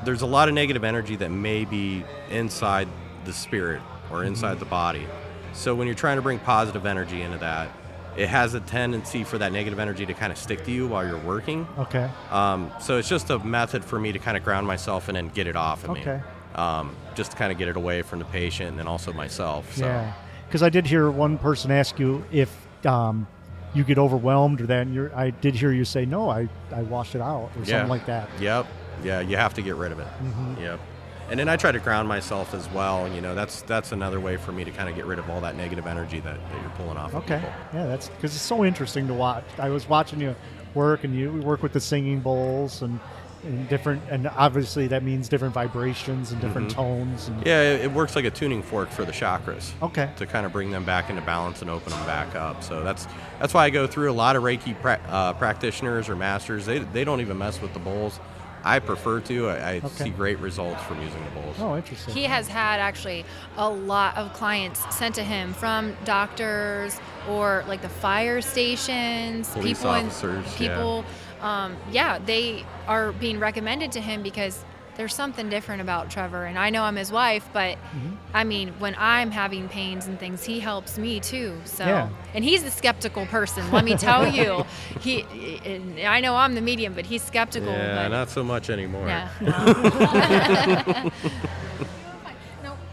there's 0.05 0.21
a 0.21 0.27
lot 0.27 0.47
of 0.47 0.53
negative 0.53 0.83
energy 0.83 1.15
that 1.15 1.31
may 1.31 1.65
be 1.65 2.03
inside 2.29 2.87
the 3.25 3.33
spirit 3.33 3.81
or 4.11 4.23
inside 4.23 4.59
the 4.59 4.65
body. 4.65 5.07
So 5.53 5.73
when 5.73 5.87
you're 5.87 5.95
trying 5.95 6.17
to 6.17 6.21
bring 6.21 6.37
positive 6.39 6.85
energy 6.85 7.23
into 7.23 7.39
that, 7.39 7.69
it 8.17 8.27
has 8.29 8.53
a 8.55 8.59
tendency 8.59 9.23
for 9.23 9.37
that 9.37 9.51
negative 9.51 9.79
energy 9.79 10.05
to 10.05 10.13
kind 10.13 10.31
of 10.31 10.37
stick 10.37 10.63
to 10.65 10.71
you 10.71 10.87
while 10.87 11.05
you're 11.05 11.17
working. 11.19 11.67
Okay. 11.77 12.09
Um, 12.31 12.71
so 12.81 12.97
it's 12.97 13.07
just 13.09 13.29
a 13.29 13.39
method 13.39 13.85
for 13.85 13.99
me 13.99 14.11
to 14.11 14.19
kind 14.19 14.35
of 14.35 14.43
ground 14.43 14.65
myself 14.67 15.07
and 15.07 15.15
then 15.15 15.29
get 15.29 15.47
it 15.47 15.55
off 15.55 15.83
of 15.83 15.91
Okay. 15.91 16.17
me. 16.17 16.21
Um, 16.55 16.95
just 17.15 17.31
to 17.31 17.37
kind 17.37 17.51
of 17.51 17.57
get 17.59 17.67
it 17.67 17.77
away 17.77 18.01
from 18.01 18.19
the 18.19 18.25
patient 18.25 18.69
and 18.69 18.79
then 18.79 18.87
also 18.87 19.13
myself. 19.13 19.73
So. 19.75 19.85
Yeah. 19.85 20.13
Because 20.47 20.63
I 20.63 20.69
did 20.69 20.87
hear 20.87 21.11
one 21.11 21.37
person 21.37 21.69
ask 21.71 21.99
you 21.99 22.23
if 22.31 22.49
um, 22.85 23.27
you 23.75 23.83
get 23.83 23.97
overwhelmed 23.99 24.61
or 24.61 24.65
that. 24.67 24.81
And 24.87 24.95
you're, 24.95 25.15
I 25.15 25.29
did 25.29 25.53
hear 25.55 25.71
you 25.71 25.85
say, 25.85 26.05
no, 26.05 26.29
I, 26.29 26.47
I 26.73 26.81
wash 26.83 27.13
it 27.15 27.21
out 27.21 27.51
or 27.55 27.59
Yeah. 27.59 27.65
something 27.65 27.89
like 27.89 28.05
that. 28.07 28.29
Yep. 28.39 28.65
Yeah, 29.03 29.19
you 29.19 29.37
have 29.37 29.53
to 29.55 29.61
get 29.61 29.75
rid 29.75 29.91
of 29.91 29.99
it. 29.99 30.07
Mhm. 30.23 30.59
Yep. 30.59 30.79
And 31.29 31.39
then 31.39 31.49
I 31.49 31.57
try 31.57 31.71
to 31.71 31.79
ground 31.79 32.07
myself 32.07 32.53
as 32.53 32.69
well. 32.71 33.11
You 33.13 33.19
know, 33.21 33.35
that's 33.35 33.61
that's 33.63 33.91
another 33.91 34.19
way 34.19 34.37
for 34.37 34.51
me 34.51 34.63
to 34.63 34.71
kind 34.71 34.87
of 34.89 34.95
get 34.95 35.05
rid 35.05 35.19
of 35.19 35.29
all 35.29 35.41
that 35.41 35.55
negative 35.57 35.85
energy 35.85 36.19
that, 36.21 36.37
that 36.51 36.61
you're 36.61 36.69
pulling 36.71 36.97
off. 36.97 37.13
Okay. 37.13 37.35
people. 37.39 37.53
Yeah, 37.73 37.85
that's 37.87 38.09
because 38.09 38.33
it's 38.33 38.41
so 38.43 38.63
interesting 38.63 39.07
to 39.07 39.13
watch. 39.13 39.43
I 39.59 39.69
was 39.69 39.89
watching 39.89 40.21
you 40.21 40.35
work, 40.73 41.03
and 41.03 41.13
you 41.15 41.31
work 41.41 41.61
with 41.63 41.73
the 41.73 41.79
singing 41.81 42.19
bowls 42.21 42.81
and, 42.81 42.99
and 43.43 43.67
different, 43.67 44.01
and 44.09 44.27
obviously 44.27 44.87
that 44.87 45.03
means 45.03 45.27
different 45.27 45.53
vibrations 45.53 46.31
and 46.31 46.39
different 46.39 46.71
tones. 46.71 47.27
And, 47.27 47.37
Mm-hmm. 47.37 47.47
Yeah, 47.47 47.61
it, 47.73 47.81
it 47.85 47.91
works 47.91 48.15
like 48.15 48.25
a 48.25 48.29
tuning 48.31 48.61
fork 48.63 48.89
for 48.89 49.03
the 49.03 49.11
chakras. 49.11 49.71
Okay. 49.81 50.09
To 50.17 50.25
kind 50.25 50.45
of 50.45 50.51
bring 50.53 50.71
them 50.71 50.85
back 50.85 51.09
into 51.09 51.21
balance 51.23 51.61
and 51.61 51.69
open 51.69 51.91
them 51.91 52.05
back 52.05 52.35
up. 52.35 52.63
So 52.63 52.83
that's 52.83 53.05
that's 53.39 53.53
why 53.53 53.65
I 53.65 53.69
go 53.69 53.85
through 53.87 54.11
a 54.11 54.13
lot 54.13 54.35
of 54.37 54.43
Reiki 54.43 54.79
pra- 54.81 55.01
uh, 55.09 55.33
practitioners 55.33 56.07
or 56.09 56.15
masters. 56.15 56.65
They, 56.65 56.79
they 56.79 57.03
don't 57.03 57.19
even 57.21 57.37
mess 57.37 57.61
with 57.61 57.73
the 57.73 57.79
bowls. 57.79 58.19
I 58.67 58.79
prefer 58.79 59.21
to. 59.21 59.49
I, 59.49 59.55
I 59.55 59.75
Okay. 59.77 59.87
see 60.05 60.09
great 60.09 60.39
results 60.39 60.81
from 60.83 61.01
using 61.01 61.23
the 61.23 61.31
bowls. 61.31 61.55
Oh, 61.59 61.77
interesting. 61.77 62.13
He 62.13 62.23
has 62.23 62.47
had 62.47 62.79
actually 62.79 63.23
a 63.57 63.69
lot 63.69 64.17
of 64.17 64.33
clients 64.33 64.79
sent 64.95 65.15
to 65.15 65.23
him 65.23 65.53
from 65.53 65.95
doctors 66.03 66.99
or 67.29 67.63
like 67.67 67.81
the 67.81 67.89
fire 67.89 68.41
stations, 68.41 69.49
Police 69.49 69.77
people 69.79 69.93
in- 69.95 70.05
officers, 70.07 70.45
yeah. 70.59 70.67
people. 70.75 71.05
Um, 71.41 71.75
yeah, 71.91 72.19
they 72.19 72.65
are 72.87 73.11
being 73.13 73.39
recommended 73.39 73.91
to 73.93 74.01
him 74.01 74.23
because 74.23 74.63
there's 74.97 75.13
something 75.15 75.49
different 75.49 75.81
about 75.81 76.09
Trevor. 76.11 76.45
And 76.45 76.57
I 76.57 76.69
know 76.71 76.83
I'm 76.83 76.95
his 76.95 77.11
wife, 77.11 77.47
but 77.53 77.77
Mm-hmm. 77.77 78.15
I 78.33 78.43
mean, 78.43 78.69
when 78.79 78.95
I'm 78.99 79.31
having 79.31 79.69
pains 79.69 80.07
and 80.07 80.19
things, 80.19 80.43
he 80.43 80.59
helps 80.59 80.97
me 80.97 81.19
too. 81.19 81.55
So, 81.65 81.85
Yeah. 81.85 82.09
and 82.33 82.43
he's 82.43 82.63
the 82.63 82.71
skeptical 82.71 83.25
person. 83.27 83.69
Let 83.71 83.85
me 83.85 83.95
tell 83.95 84.27
you, 84.27 84.65
he. 84.99 85.21
and 85.65 85.99
I 86.01 86.19
know 86.19 86.35
I'm 86.35 86.53
the 86.55 86.61
medium, 86.61 86.93
but 86.93 87.05
he's 87.05 87.23
skeptical. 87.23 87.71
Yeah, 87.71 88.03
but, 88.03 88.09
not 88.09 88.29
so 88.29 88.43
much 88.43 88.69
anymore. 88.69 89.07
yeah. 89.07 89.29
Now, 89.41 91.11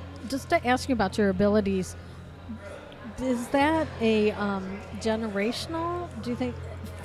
just 0.29 0.49
to 0.51 0.67
ask 0.67 0.89
you 0.89 0.95
about 0.95 1.19
your 1.19 1.29
abilities, 1.31 1.97
is 3.21 3.47
that 3.49 3.87
a 4.01 4.33
um, 4.33 4.81
generational? 5.01 6.09
Do 6.23 6.31
you 6.31 6.37
think 6.37 6.55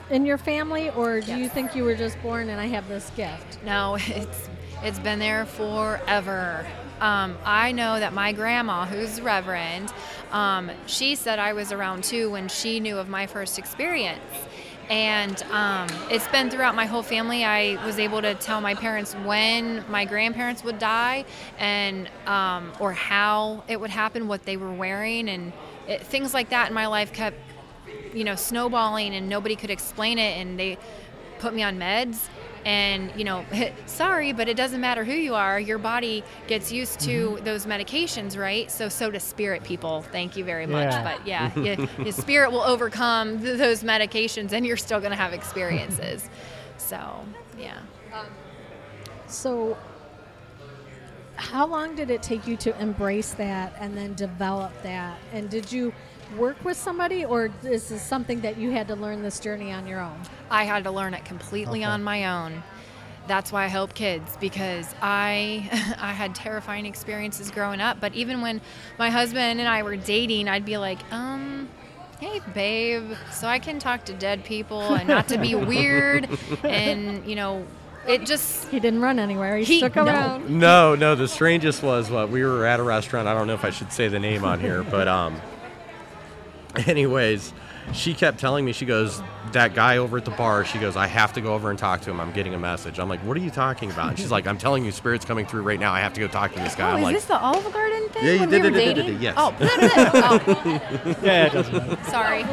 in 0.09 0.25
your 0.25 0.37
family, 0.37 0.89
or 0.91 1.21
do 1.21 1.37
you 1.37 1.49
think 1.49 1.75
you 1.75 1.83
were 1.83 1.95
just 1.95 2.19
born 2.21 2.49
and 2.49 2.59
I 2.59 2.65
have 2.67 2.87
this 2.87 3.11
gift? 3.15 3.63
No, 3.63 3.97
it's 3.99 4.49
it's 4.83 4.99
been 4.99 5.19
there 5.19 5.45
forever. 5.45 6.65
Um, 7.01 7.37
I 7.45 7.71
know 7.71 7.99
that 7.99 8.13
my 8.13 8.31
grandma, 8.31 8.85
who's 8.85 9.21
Reverend, 9.21 9.93
um, 10.31 10.71
she 10.85 11.15
said 11.15 11.39
I 11.39 11.53
was 11.53 11.71
around 11.71 12.03
two 12.03 12.29
when 12.31 12.47
she 12.47 12.79
knew 12.79 12.97
of 12.97 13.09
my 13.09 13.27
first 13.27 13.57
experience. 13.59 14.21
And 14.89 15.41
um, 15.51 15.87
it's 16.09 16.27
been 16.29 16.49
throughout 16.49 16.75
my 16.75 16.85
whole 16.85 17.03
family. 17.03 17.43
I 17.43 17.83
was 17.85 17.99
able 17.99 18.21
to 18.21 18.33
tell 18.35 18.59
my 18.59 18.73
parents 18.73 19.13
when 19.13 19.83
my 19.89 20.05
grandparents 20.05 20.63
would 20.63 20.79
die, 20.79 21.25
and 21.59 22.09
um, 22.25 22.71
or 22.79 22.91
how 22.91 23.63
it 23.67 23.79
would 23.79 23.91
happen, 23.91 24.27
what 24.27 24.45
they 24.45 24.57
were 24.57 24.73
wearing, 24.73 25.29
and 25.29 25.53
it, 25.87 26.01
things 26.01 26.33
like 26.33 26.49
that 26.49 26.69
in 26.69 26.73
my 26.73 26.87
life 26.87 27.13
kept 27.13 27.37
you 28.13 28.23
know, 28.23 28.35
snowballing 28.35 29.13
and 29.13 29.29
nobody 29.29 29.55
could 29.55 29.69
explain 29.69 30.17
it 30.17 30.37
and 30.37 30.59
they 30.59 30.77
put 31.39 31.53
me 31.53 31.63
on 31.63 31.77
meds 31.77 32.27
and 32.69 33.11
you 33.17 33.23
know 33.23 33.43
sorry 33.85 34.31
but 34.33 34.47
it 34.47 34.55
doesn't 34.55 34.81
matter 34.81 35.03
who 35.03 35.13
you 35.27 35.33
are 35.33 35.59
your 35.59 35.77
body 35.79 36.23
gets 36.47 36.71
used 36.71 36.99
to 36.99 37.15
Mm-hmm. 37.31 37.45
those 37.45 37.65
medications 37.65 38.37
right 38.37 38.69
so 38.69 38.87
so 38.89 39.09
does 39.09 39.23
spirit 39.23 39.63
people 39.63 40.01
thank 40.11 40.37
you 40.37 40.43
very 40.43 40.67
much 40.67 40.91
Yeah. 40.91 41.03
but 41.03 41.27
yeah 41.27 41.51
y- 41.55 41.87
your 42.03 42.11
spirit 42.11 42.51
will 42.51 42.61
overcome 42.61 43.39
th- 43.41 43.57
those 43.57 43.81
medications 43.83 44.51
and 44.51 44.65
you're 44.65 44.77
still 44.87 44.99
going 44.99 45.11
to 45.17 45.21
have 45.25 45.33
experiences 45.33 46.29
so 46.77 46.99
yeah 47.57 47.79
So, 49.27 49.77
how 51.35 51.65
long 51.67 51.95
did 51.95 52.09
it 52.09 52.21
take 52.21 52.47
you 52.47 52.57
to 52.57 52.71
embrace 52.81 53.31
that 53.35 53.73
and 53.79 53.95
then 53.95 54.13
develop 54.15 54.71
that? 54.83 55.17
And 55.33 55.49
did 55.49 55.71
you 55.71 55.93
work 56.37 56.63
with 56.63 56.77
somebody, 56.77 57.25
or 57.25 57.49
is 57.63 57.89
this 57.89 58.01
something 58.01 58.41
that 58.41 58.57
you 58.57 58.71
had 58.71 58.87
to 58.89 58.95
learn 58.95 59.21
this 59.23 59.39
journey 59.39 59.71
on 59.71 59.87
your 59.87 59.99
own? 59.99 60.17
I 60.51 60.63
had 60.65 60.83
to 60.85 60.91
learn 60.91 61.13
it 61.13 61.25
completely 61.25 61.79
Okay. 61.79 61.91
on 61.91 62.03
my 62.03 62.25
own. 62.25 62.63
That's 63.27 63.51
why 63.51 63.63
I 63.65 63.67
help 63.67 63.93
kids 63.93 64.37
because 64.39 64.87
I 65.01 65.69
I 65.99 66.13
had 66.13 66.33
terrifying 66.35 66.85
experiences 66.85 67.51
growing 67.51 67.79
up. 67.81 67.99
But 67.99 68.13
even 68.15 68.41
when 68.41 68.59
my 68.97 69.09
husband 69.09 69.59
and 69.59 69.69
I 69.69 69.83
were 69.83 69.95
dating, 69.95 70.47
I'd 70.47 70.65
be 70.65 70.77
like, 70.77 70.99
um, 71.13 71.69
hey 72.19 72.41
babe, 72.53 73.11
so 73.31 73.47
I 73.47 73.59
can 73.59 73.77
talk 73.79 74.05
to 74.05 74.13
dead 74.13 74.43
people 74.43 74.81
and 74.95 75.07
not 75.07 75.27
to 75.29 75.37
be 75.37 75.53
weird, 75.73 76.27
and 76.63 77.25
you 77.27 77.35
know, 77.35 77.65
it 78.07 78.25
just 78.25 78.67
He 78.69 78.79
didn't 78.79 79.01
run 79.01 79.19
anywhere. 79.19 79.57
He, 79.57 79.65
He- 79.65 79.77
stuck 79.79 79.95
no. 79.95 80.05
around. 80.05 80.49
No, 80.49 80.95
no. 80.95 81.13
The 81.15 81.27
strangest 81.27 81.83
was 81.83 82.09
what 82.09 82.29
we 82.29 82.43
were 82.43 82.65
at 82.65 82.79
a 82.79 82.83
restaurant. 82.83 83.27
I 83.27 83.33
don't 83.35 83.45
know 83.45 83.53
if 83.53 83.63
I 83.65 83.69
should 83.69 83.91
say 83.93 84.07
the 84.07 84.19
name 84.19 84.43
on 84.43 84.59
here, 84.59 84.81
but 84.83 85.07
um. 85.07 85.39
Anyways, 86.87 87.53
she 87.93 88.13
kept 88.13 88.39
telling 88.39 88.63
me. 88.65 88.73
She 88.73 88.85
goes, 88.85 89.21
"That 89.53 89.73
guy 89.73 89.97
over 89.97 90.17
at 90.17 90.25
the 90.25 90.31
bar." 90.31 90.63
She 90.65 90.77
goes, 90.77 90.95
"I 90.95 91.07
have 91.07 91.33
to 91.33 91.41
go 91.41 91.53
over 91.53 91.69
and 91.69 91.79
talk 91.79 92.01
to 92.01 92.11
him. 92.11 92.19
I'm 92.19 92.31
getting 92.31 92.53
a 92.53 92.59
message." 92.59 92.99
I'm 92.99 93.09
like, 93.09 93.21
"What 93.21 93.35
are 93.37 93.39
you 93.39 93.49
talking 93.49 93.89
about?" 93.89 94.09
And 94.09 94.19
she's 94.19 94.31
like, 94.31 94.45
"I'm 94.45 94.57
telling 94.57 94.85
you, 94.85 94.91
spirits 94.91 95.25
coming 95.25 95.45
through 95.45 95.63
right 95.63 95.79
now. 95.79 95.93
I 95.93 95.99
have 96.01 96.13
to 96.13 96.19
go 96.19 96.27
talk 96.27 96.53
to 96.53 96.59
this 96.59 96.75
guy." 96.75 96.91
oh, 96.91 96.93
I'm 96.93 96.97
is 96.99 97.03
like, 97.03 97.15
this 97.15 97.25
the 97.25 97.39
Olive 97.39 97.73
Garden 97.73 98.09
thing? 98.09 98.25
Yeah, 98.25 98.33
you 98.33 98.39
when 98.41 98.49
did 98.49 98.61
we 98.61 98.67
it, 98.67 98.71
were 98.71 98.79
did 98.79 98.95
dating? 98.95 99.13
did 99.13 99.21
yes. 99.21 99.33
Oh, 99.37 99.55
oh, 99.61 101.15
yeah, 101.23 101.47
it 101.47 101.53
doesn't 101.53 102.05
sorry. 102.05 102.45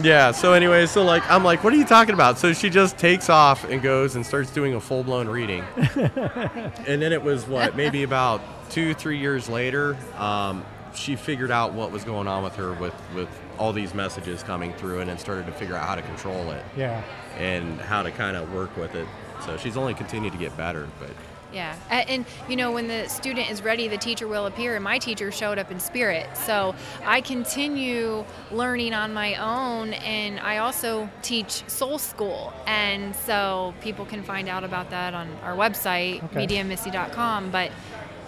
Yeah. 0.00 0.32
So 0.32 0.54
anyway, 0.54 0.86
so 0.86 1.04
like 1.04 1.28
I'm 1.30 1.44
like, 1.44 1.62
what 1.62 1.72
are 1.74 1.76
you 1.76 1.84
talking 1.84 2.14
about? 2.14 2.38
So 2.38 2.52
she 2.54 2.70
just 2.70 2.96
takes 2.96 3.28
off 3.28 3.64
and 3.64 3.82
goes 3.82 4.16
and 4.16 4.24
starts 4.24 4.50
doing 4.50 4.74
a 4.74 4.80
full 4.80 5.04
blown 5.04 5.28
reading. 5.28 5.62
and 5.76 7.02
then 7.02 7.12
it 7.12 7.22
was 7.22 7.46
what 7.46 7.76
maybe 7.76 8.02
about 8.02 8.40
two 8.70 8.94
three 8.94 9.18
years 9.18 9.50
later, 9.50 9.96
um, 10.16 10.64
she 10.94 11.16
figured 11.16 11.50
out 11.50 11.72
what 11.72 11.90
was 11.90 12.04
going 12.04 12.28
on 12.28 12.42
with 12.42 12.56
her 12.56 12.72
with 12.74 12.94
with 13.14 13.28
all 13.58 13.72
these 13.72 13.94
messages 13.94 14.42
coming 14.42 14.72
through, 14.74 15.00
and 15.00 15.08
then 15.10 15.18
started 15.18 15.46
to 15.46 15.52
figure 15.52 15.76
out 15.76 15.86
how 15.86 15.94
to 15.94 16.02
control 16.02 16.50
it 16.52 16.64
Yeah. 16.76 17.02
and 17.38 17.80
how 17.80 18.02
to 18.02 18.10
kind 18.10 18.36
of 18.36 18.52
work 18.52 18.76
with 18.76 18.94
it. 18.94 19.06
So 19.46 19.56
she's 19.56 19.76
only 19.76 19.94
continued 19.94 20.32
to 20.32 20.38
get 20.38 20.56
better, 20.56 20.88
but 21.00 21.10
Yeah, 21.52 21.74
and 21.90 22.24
you 22.48 22.56
know 22.56 22.72
when 22.72 22.88
the 22.88 23.06
student 23.08 23.50
is 23.50 23.62
ready, 23.62 23.86
the 23.86 23.98
teacher 23.98 24.26
will 24.26 24.46
appear, 24.46 24.74
and 24.74 24.82
my 24.82 24.98
teacher 24.98 25.30
showed 25.30 25.58
up 25.58 25.70
in 25.70 25.78
spirit. 25.80 26.26
So 26.34 26.74
I 27.04 27.20
continue 27.20 28.24
learning 28.50 28.94
on 28.94 29.12
my 29.12 29.34
own, 29.36 29.92
and 29.92 30.40
I 30.40 30.58
also 30.58 31.10
teach 31.20 31.62
Soul 31.68 31.98
School, 31.98 32.54
and 32.66 33.14
so 33.14 33.74
people 33.82 34.06
can 34.06 34.22
find 34.22 34.48
out 34.48 34.64
about 34.64 34.88
that 34.90 35.12
on 35.12 35.28
our 35.44 35.54
website, 35.54 36.24
Okay. 36.24 36.36
mediummissy.com. 36.46 37.50
But 37.50 37.70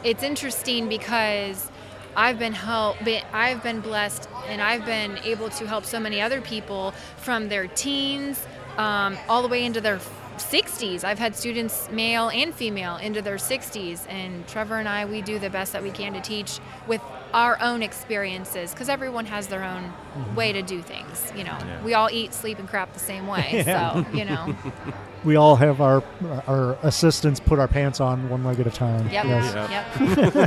it's 0.02 0.22
interesting 0.22 0.88
because 0.90 1.70
I've 2.16 2.38
been 2.38 2.52
help, 2.52 2.96
I've 3.32 3.62
been 3.62 3.80
blessed, 3.80 4.28
and 4.46 4.60
I've 4.62 4.84
been 4.84 5.18
able 5.24 5.48
to 5.50 5.66
help 5.66 5.84
so 5.84 5.98
many 6.00 6.20
other 6.20 6.40
people 6.40 6.92
from 7.18 7.48
their 7.48 7.66
teens 7.66 8.44
um, 8.78 9.16
all 9.28 9.42
the 9.42 9.48
way 9.48 9.64
into 9.64 9.80
their 9.80 9.98
60s. 10.36 11.04
I've 11.04 11.18
had 11.18 11.36
students, 11.36 11.88
male 11.90 12.28
and 12.28 12.52
female, 12.54 12.96
into 12.96 13.22
their 13.22 13.36
60s, 13.36 14.04
and 14.08 14.46
Trevor 14.48 14.76
and 14.76 14.88
I, 14.88 15.04
we 15.06 15.22
do 15.22 15.38
the 15.38 15.50
best 15.50 15.72
that 15.72 15.82
we 15.82 15.90
can 15.90 16.12
to 16.14 16.20
teach 16.20 16.58
with 16.88 17.00
our 17.32 17.60
own 17.60 17.82
experiences 17.82 18.70
because 18.72 18.88
everyone 18.88 19.26
has 19.26 19.48
their 19.48 19.64
own 19.64 19.92
way 20.36 20.52
to 20.52 20.62
do 20.62 20.80
things. 20.82 21.32
You 21.36 21.42
know, 21.44 21.56
Yeah. 21.60 21.82
we 21.82 21.94
all 21.94 22.08
eat, 22.10 22.32
sleep, 22.32 22.58
and 22.60 22.68
crap 22.68 22.92
the 22.92 23.00
same 23.00 23.26
way. 23.26 23.62
So, 23.64 24.04
you 24.16 24.24
know, 24.24 24.54
We 25.24 25.36
all 25.36 25.56
have 25.56 25.80
our 25.80 26.02
our 26.46 26.76
assistants 26.82 27.40
put 27.40 27.58
our 27.58 27.66
pants 27.66 27.98
on 27.98 28.28
one 28.28 28.44
leg 28.44 28.60
at 28.60 28.66
a 28.66 28.70
time. 28.70 29.08
yep, 29.08 29.24
Yes. 29.24 29.54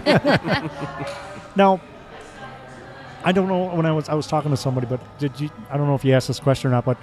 yep. 0.05 0.71
Now, 1.57 1.81
I 3.23 3.31
don't 3.31 3.47
know 3.47 3.75
when 3.75 3.87
I 3.87 3.91
was 3.91 4.07
I 4.09 4.13
was 4.13 4.27
talking 4.27 4.51
to 4.51 4.57
somebody, 4.57 4.85
but 4.85 5.01
did 5.17 5.39
you? 5.39 5.49
I 5.71 5.77
don't 5.77 5.87
know 5.87 5.95
if 5.95 6.05
you 6.05 6.13
asked 6.13 6.27
this 6.27 6.39
question 6.39 6.69
or 6.69 6.71
not, 6.71 6.85
but 6.85 6.97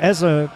as 0.00 0.24
a 0.24 0.52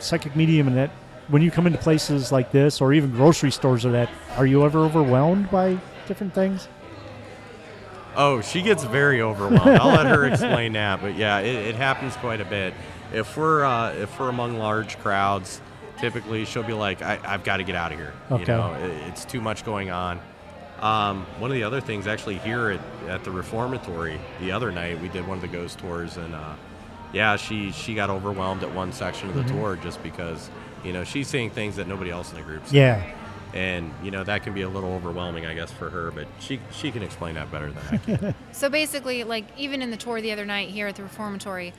psychic 0.00 0.34
medium, 0.34 0.66
and 0.66 0.76
that 0.76 0.90
when 1.28 1.40
you 1.40 1.52
come 1.52 1.68
into 1.68 1.78
places 1.78 2.32
like 2.32 2.50
this, 2.50 2.80
or 2.80 2.92
even 2.92 3.12
grocery 3.12 3.52
stores 3.52 3.86
or 3.86 3.92
that, 3.92 4.10
are 4.36 4.44
you 4.44 4.64
ever 4.64 4.80
overwhelmed 4.80 5.50
by 5.52 5.78
different 6.08 6.34
things? 6.34 6.68
Oh, 8.16 8.40
she 8.40 8.60
gets 8.60 8.82
very 8.82 9.22
overwhelmed. 9.22 9.78
I'll 9.78 9.94
let 9.94 10.06
her 10.06 10.26
explain 10.26 10.72
that, 10.72 11.00
but 11.00 11.14
yeah, 11.14 11.38
it, 11.38 11.68
it 11.68 11.74
happens 11.76 12.16
quite 12.16 12.40
a 12.40 12.44
bit. 12.44 12.74
If 13.12 13.36
we're 13.36 13.64
uh, 13.64 13.92
if 13.92 14.18
we're 14.18 14.30
among 14.30 14.58
large 14.58 14.98
crowds, 14.98 15.60
typically 15.98 16.44
she'll 16.44 16.64
be 16.64 16.72
like, 16.72 17.02
I, 17.02 17.20
"I've 17.24 17.44
got 17.44 17.58
to 17.58 17.62
get 17.62 17.76
out 17.76 17.92
of 17.92 17.98
here." 17.98 18.14
You 18.30 18.44
know, 18.46 18.74
it, 18.74 18.90
it's 19.08 19.24
too 19.24 19.40
much 19.40 19.64
going 19.64 19.90
on. 19.90 20.20
Um, 20.80 21.24
one 21.38 21.50
of 21.50 21.54
the 21.54 21.62
other 21.64 21.80
things, 21.80 22.06
actually, 22.06 22.36
here 22.38 22.70
at, 22.70 22.80
at 23.08 23.24
the 23.24 23.30
reformatory, 23.30 24.20
the 24.40 24.52
other 24.52 24.70
night 24.70 25.00
we 25.00 25.08
did 25.08 25.26
one 25.26 25.38
of 25.38 25.42
the 25.42 25.48
ghost 25.48 25.78
tours, 25.78 26.16
and 26.18 26.34
uh, 26.34 26.54
yeah, 27.12 27.36
she 27.36 27.72
she 27.72 27.94
got 27.94 28.10
overwhelmed 28.10 28.62
at 28.62 28.72
one 28.72 28.92
section 28.92 29.28
of 29.30 29.34
the 29.34 29.44
tour 29.44 29.76
just 29.76 30.02
because 30.02 30.50
you 30.84 30.92
know 30.92 31.02
she's 31.04 31.28
seeing 31.28 31.50
things 31.50 31.76
that 31.76 31.88
nobody 31.88 32.10
else 32.10 32.30
in 32.30 32.36
the 32.36 32.42
group's 32.42 32.70
seeing 32.70 32.82
Yeah. 32.82 33.10
and 33.54 33.90
you 34.02 34.10
know 34.10 34.22
that 34.24 34.42
can 34.42 34.52
be 34.52 34.62
a 34.62 34.68
little 34.68 34.92
overwhelming, 34.92 35.46
I 35.46 35.54
guess, 35.54 35.70
for 35.70 35.88
her. 35.88 36.10
But 36.10 36.26
she 36.40 36.60
she 36.72 36.90
can 36.90 37.02
explain 37.02 37.36
that 37.36 37.50
better 37.50 37.70
than 37.72 37.84
I 37.90 37.96
can. 37.98 38.34
So 38.52 38.68
basically, 38.68 39.24
like 39.24 39.44
even 39.56 39.80
in 39.80 39.90
the 39.90 39.96
tour 39.96 40.20
the 40.20 40.32
other 40.32 40.44
night 40.44 40.68
here 40.68 40.88
at 40.88 40.96
the 40.96 41.04
reformatory, 41.04 41.72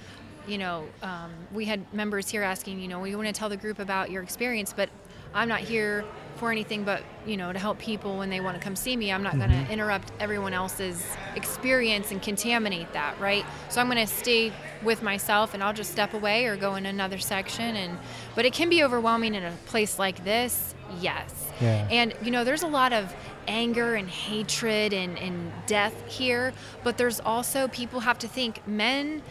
you 0.47 0.57
know, 0.57 0.85
um, 1.03 1.31
we 1.53 1.65
had 1.65 1.93
members 1.93 2.29
here 2.31 2.41
asking, 2.41 2.79
you 2.79 2.87
know, 2.87 2.99
we 2.99 3.13
want 3.15 3.27
to 3.27 3.33
tell 3.33 3.49
the 3.49 3.57
group 3.57 3.77
about 3.79 4.09
your 4.09 4.23
experience, 4.23 4.73
but 4.75 4.89
I'm 5.35 5.49
not 5.49 5.59
here 5.59 6.03
for 6.37 6.51
anything 6.51 6.83
but 6.83 7.03
you 7.25 7.37
know 7.37 7.51
to 7.51 7.59
help 7.59 7.79
people 7.79 8.17
when 8.17 8.29
they 8.29 8.39
want 8.39 8.57
to 8.57 8.63
come 8.63 8.75
see 8.75 8.95
me. 8.95 9.11
I'm 9.11 9.23
not 9.23 9.37
going 9.37 9.49
to 9.49 9.55
mm-hmm. 9.55 9.71
interrupt 9.71 10.11
everyone 10.19 10.53
else's 10.53 11.05
experience 11.35 12.11
and 12.11 12.21
contaminate 12.21 12.91
that, 12.93 13.19
right? 13.19 13.45
So 13.69 13.81
I'm 13.81 13.87
going 13.87 14.05
to 14.05 14.11
stay 14.11 14.53
with 14.83 15.01
myself 15.03 15.53
and 15.53 15.63
I'll 15.63 15.73
just 15.73 15.91
step 15.91 16.13
away 16.13 16.45
or 16.45 16.55
go 16.55 16.75
in 16.75 16.85
another 16.85 17.17
section. 17.17 17.75
And 17.75 17.97
but 18.35 18.45
it 18.45 18.53
can 18.53 18.69
be 18.69 18.83
overwhelming 18.83 19.35
in 19.35 19.43
a 19.43 19.51
place 19.65 19.99
like 19.99 20.23
this. 20.23 20.75
Yes. 20.99 21.51
Yeah. 21.59 21.87
And 21.91 22.13
you 22.21 22.31
know, 22.31 22.43
there's 22.43 22.63
a 22.63 22.67
lot 22.67 22.93
of 22.93 23.13
anger 23.47 23.95
and 23.95 24.09
hatred 24.09 24.93
and, 24.93 25.17
and 25.17 25.51
death 25.65 25.95
here, 26.07 26.53
but 26.83 26.97
there's 26.97 27.19
also 27.19 27.67
people 27.69 28.01
have 28.01 28.19
to 28.19 28.27
think 28.27 28.65
men 28.67 29.21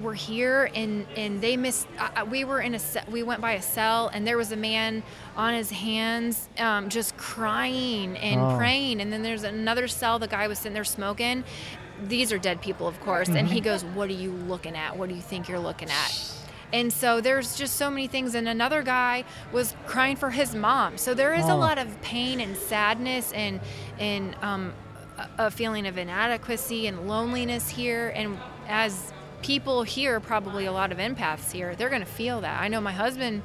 were 0.00 0.14
here 0.14 0.70
and 0.74 1.06
and 1.16 1.40
they 1.40 1.56
missed. 1.56 1.86
Uh, 1.98 2.24
we 2.28 2.44
were 2.44 2.60
in 2.60 2.74
a 2.74 2.80
we 3.10 3.22
went 3.22 3.40
by 3.40 3.52
a 3.52 3.62
cell 3.62 4.08
and 4.12 4.26
there 4.26 4.36
was 4.36 4.52
a 4.52 4.56
man 4.56 5.02
on 5.36 5.54
his 5.54 5.70
hands 5.70 6.48
um, 6.58 6.88
just 6.88 7.16
crying 7.16 8.16
and 8.18 8.40
Oh. 8.40 8.56
praying, 8.56 9.00
and 9.00 9.12
then 9.12 9.22
there's 9.22 9.42
another 9.44 9.88
cell. 9.88 10.18
The 10.18 10.28
guy 10.28 10.48
was 10.48 10.58
sitting 10.58 10.74
there 10.74 10.84
smoking. 10.84 11.44
These 12.08 12.30
are 12.32 12.38
dead 12.38 12.60
people, 12.60 12.86
of 12.86 13.00
course. 13.00 13.28
And 13.30 13.48
he 13.48 13.60
goes, 13.60 13.82
"What 13.84 14.10
are 14.10 14.14
you 14.14 14.30
looking 14.30 14.76
at? 14.76 14.96
What 14.98 15.08
do 15.08 15.14
you 15.14 15.22
think 15.22 15.48
you're 15.48 15.58
looking 15.58 15.88
at?" 15.88 16.32
And 16.72 16.92
so 16.92 17.20
there's 17.22 17.56
just 17.56 17.76
so 17.76 17.88
many 17.88 18.06
things. 18.06 18.34
And 18.34 18.46
another 18.48 18.82
guy 18.82 19.24
was 19.52 19.74
crying 19.86 20.16
for 20.16 20.30
his 20.30 20.54
mom. 20.54 20.98
So 20.98 21.14
there 21.14 21.32
is 21.32 21.46
a 21.48 21.52
Oh. 21.52 21.56
lot 21.56 21.78
of 21.78 22.02
pain 22.02 22.40
and 22.40 22.54
sadness 22.56 23.32
and 23.32 23.60
and 23.98 24.34
um, 24.42 24.74
a, 25.16 25.46
a 25.46 25.50
feeling 25.50 25.86
of 25.86 25.96
inadequacy 25.96 26.86
and 26.86 27.08
loneliness 27.08 27.70
here. 27.70 28.12
And 28.14 28.38
as 28.68 29.12
people 29.46 29.84
here, 29.84 30.18
probably 30.18 30.66
a 30.66 30.72
lot 30.72 30.90
of 30.90 30.98
empaths 30.98 31.52
here, 31.52 31.76
they're 31.76 31.88
going 31.88 32.02
to 32.02 32.06
feel 32.06 32.40
that. 32.40 32.60
I 32.60 32.66
know 32.66 32.80
my 32.80 32.92
husband 32.92 33.42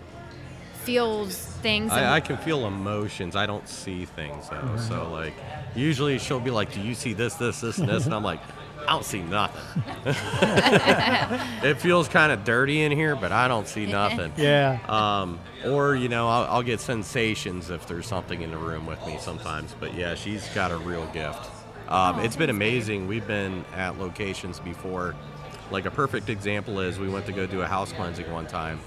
feels 0.83 1.37
things. 1.37 1.91
I, 1.91 2.15
I 2.15 2.19
can 2.21 2.37
feel 2.37 2.65
emotions. 2.65 3.35
I 3.35 3.45
don't 3.45 3.67
see 3.67 4.05
things 4.05 4.49
though. 4.49 4.77
So 4.77 5.11
like, 5.11 5.33
usually 5.75 6.17
she'll 6.17 6.39
be 6.39 6.49
like, 6.49 6.73
"Do 6.73 6.81
you 6.81 6.95
see 6.95 7.13
this, 7.13 7.35
this, 7.35 7.61
this, 7.61 7.77
and 7.77 7.87
this?" 7.87 8.05
And 8.05 8.15
I'm 8.15 8.23
like, 8.23 8.39
"I 8.79 8.93
don't 8.93 9.05
see 9.05 9.21
nothing." 9.21 9.61
it 11.63 11.75
feels 11.75 12.07
kind 12.07 12.31
of 12.31 12.43
dirty 12.43 12.81
in 12.81 12.91
here, 12.91 13.15
but 13.15 13.31
I 13.31 13.47
don't 13.47 13.67
see 13.67 13.85
nothing. 13.85 14.33
Yeah. 14.37 14.79
Um, 14.89 15.39
or 15.67 15.95
you 15.95 16.09
know, 16.09 16.27
I'll, 16.27 16.45
I'll 16.45 16.63
get 16.63 16.79
sensations 16.79 17.69
if 17.69 17.85
there's 17.85 18.07
something 18.07 18.41
in 18.41 18.49
the 18.49 18.57
room 18.57 18.87
with 18.87 19.05
me 19.05 19.17
sometimes. 19.19 19.75
But 19.79 19.93
yeah, 19.93 20.15
she's 20.15 20.47
got 20.49 20.71
a 20.71 20.77
real 20.77 21.05
gift. 21.13 21.47
Um, 21.89 22.21
it's 22.21 22.37
been 22.37 22.49
amazing. 22.49 23.05
We've 23.05 23.27
been 23.27 23.65
at 23.75 23.99
locations 23.99 24.59
before. 24.59 25.13
Like 25.71 25.85
a 25.85 25.91
perfect 25.91 26.29
example 26.29 26.79
is 26.79 26.99
we 26.99 27.09
went 27.09 27.25
to 27.27 27.31
go 27.31 27.45
do 27.47 27.61
a 27.61 27.67
house 27.67 27.91
cleansing 27.93 28.29
one 28.31 28.45
time, 28.47 28.79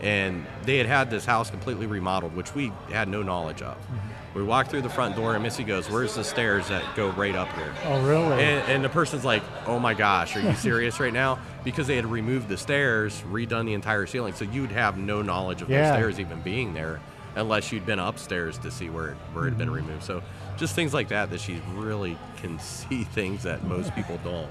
and 0.00 0.46
they 0.64 0.76
had 0.78 0.86
had 0.86 1.10
this 1.10 1.24
house 1.24 1.50
completely 1.50 1.86
remodeled, 1.86 2.36
which 2.36 2.54
we 2.54 2.70
had 2.90 3.08
no 3.08 3.22
knowledge 3.22 3.62
of. 3.62 3.76
Mm-hmm. 3.76 4.38
We 4.38 4.44
walked 4.44 4.70
through 4.70 4.82
the 4.82 4.90
front 4.90 5.16
door, 5.16 5.34
and 5.34 5.42
Missy 5.42 5.64
goes, 5.64 5.90
"Where's 5.90 6.14
the 6.14 6.22
stairs 6.22 6.68
that 6.68 6.84
go 6.94 7.08
right 7.10 7.34
up 7.34 7.50
here?" 7.54 7.72
Oh, 7.86 8.06
really? 8.06 8.42
And, 8.44 8.70
and 8.70 8.84
the 8.84 8.88
person's 8.90 9.24
like, 9.24 9.42
"Oh 9.66 9.78
my 9.78 9.94
gosh, 9.94 10.36
are 10.36 10.40
you 10.40 10.54
serious 10.54 11.00
right 11.00 11.12
now?" 11.12 11.38
Because 11.64 11.86
they 11.86 11.96
had 11.96 12.06
removed 12.06 12.48
the 12.48 12.56
stairs, 12.56 13.22
redone 13.30 13.66
the 13.66 13.74
entire 13.74 14.06
ceiling, 14.06 14.32
so 14.32 14.44
you'd 14.44 14.70
have 14.70 14.96
no 14.96 15.20
knowledge 15.22 15.60
of 15.60 15.68
Yeah. 15.68 15.90
those 15.90 15.98
stairs 15.98 16.20
even 16.20 16.40
being 16.40 16.72
there, 16.72 17.00
unless 17.34 17.72
you'd 17.72 17.84
been 17.84 17.98
upstairs 17.98 18.56
to 18.58 18.70
see 18.70 18.88
where 18.88 19.08
it, 19.08 19.16
where 19.32 19.46
it 19.46 19.50
had 19.50 19.58
been 19.58 19.68
mm-hmm. 19.68 19.86
removed. 19.86 20.04
So 20.04 20.22
just 20.56 20.74
things 20.74 20.94
like 20.94 21.08
that 21.08 21.30
that 21.30 21.40
she 21.40 21.60
really 21.74 22.16
can 22.36 22.58
see 22.60 23.04
things 23.04 23.42
that 23.42 23.64
most 23.64 23.94
people 23.94 24.18
don't. 24.24 24.48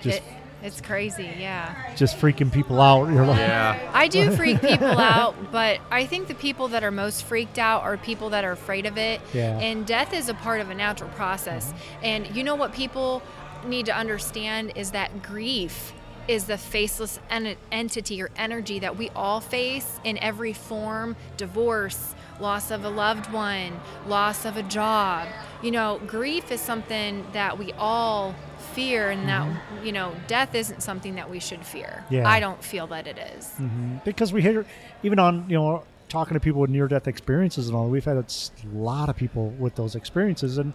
just 0.00 0.18
it, 0.18 0.24
it's 0.62 0.80
crazy, 0.80 1.34
yeah. 1.38 1.94
just 1.96 2.16
freaking 2.16 2.50
people 2.50 2.80
out. 2.80 3.10
You're 3.10 3.26
like, 3.26 3.38
Yeah, 3.38 3.90
I 3.92 4.08
do 4.08 4.34
freak 4.34 4.60
people 4.60 4.98
out, 4.98 5.52
but 5.52 5.80
I 5.90 6.06
think 6.06 6.28
the 6.28 6.34
people 6.34 6.68
that 6.68 6.82
are 6.82 6.90
most 6.90 7.24
freaked 7.24 7.58
out 7.58 7.82
are 7.82 7.96
people 7.96 8.30
that 8.30 8.44
are 8.44 8.52
afraid 8.52 8.86
of 8.86 8.98
it. 8.98 9.20
Yeah. 9.32 9.58
And 9.58 9.86
death 9.86 10.12
is 10.12 10.28
a 10.28 10.34
part 10.34 10.60
of 10.60 10.70
a 10.70 10.74
natural 10.74 11.10
process. 11.10 11.72
And 12.02 12.34
you 12.34 12.42
know 12.42 12.54
what 12.54 12.72
people 12.72 13.22
need 13.66 13.86
to 13.86 13.96
understand 13.96 14.72
is 14.76 14.92
that 14.92 15.22
grief 15.22 15.92
is 16.28 16.44
the 16.44 16.58
faceless 16.58 17.20
en- 17.30 17.56
entity 17.70 18.20
or 18.20 18.30
energy 18.36 18.78
that 18.80 18.96
we 18.96 19.10
all 19.10 19.40
face 19.40 20.00
in 20.04 20.18
every 20.18 20.52
form 20.52 21.16
divorce, 21.36 22.14
loss 22.40 22.70
of 22.70 22.84
a 22.84 22.88
loved 22.88 23.30
one, 23.32 23.78
loss 24.06 24.44
of 24.44 24.56
a 24.56 24.62
job. 24.62 25.28
You 25.62 25.70
know, 25.70 26.00
grief 26.06 26.50
is 26.50 26.60
something 26.60 27.24
that 27.32 27.58
we 27.58 27.72
all 27.74 28.34
fear, 28.58 29.10
and 29.10 29.28
that, 29.28 29.46
mm-hmm. 29.46 29.86
you 29.86 29.92
know, 29.92 30.14
death 30.26 30.54
isn't 30.54 30.82
something 30.82 31.14
that 31.16 31.30
we 31.30 31.38
should 31.40 31.64
fear. 31.64 32.04
Yeah. 32.10 32.28
I 32.28 32.40
don't 32.40 32.62
feel 32.62 32.86
that 32.88 33.06
it 33.06 33.18
is. 33.36 33.46
Mm-hmm. 33.58 33.98
because 34.04 34.32
we 34.32 34.42
hear 34.42 34.64
even 35.02 35.18
on 35.18 35.48
you 35.48 35.56
know 35.56 35.84
talking 36.08 36.34
to 36.34 36.40
people 36.40 36.60
with 36.60 36.70
near 36.70 36.86
death 36.88 37.08
experiences 37.08 37.68
and 37.68 37.76
all 37.76 37.88
we've 37.88 38.04
had 38.04 38.16
a 38.16 38.24
lot 38.72 39.08
of 39.08 39.16
people 39.16 39.48
with 39.50 39.74
those 39.74 39.94
experiences 39.96 40.56
and 40.58 40.72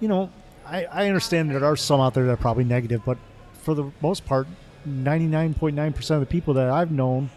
you 0.00 0.08
know 0.08 0.30
I, 0.66 0.84
I 0.84 1.06
understand 1.08 1.50
there 1.50 1.64
are 1.64 1.76
some 1.76 2.00
out 2.00 2.12
there 2.14 2.24
that 2.26 2.32
are 2.32 2.36
probably 2.36 2.64
negative 2.64 3.00
but 3.06 3.16
for 3.54 3.74
the 3.74 3.90
most 4.02 4.26
part 4.26 4.46
99.9% 4.86 6.10
of 6.10 6.20
the 6.20 6.26
people 6.26 6.54
that 6.54 6.68
i've 6.68 6.90
known 6.90 7.30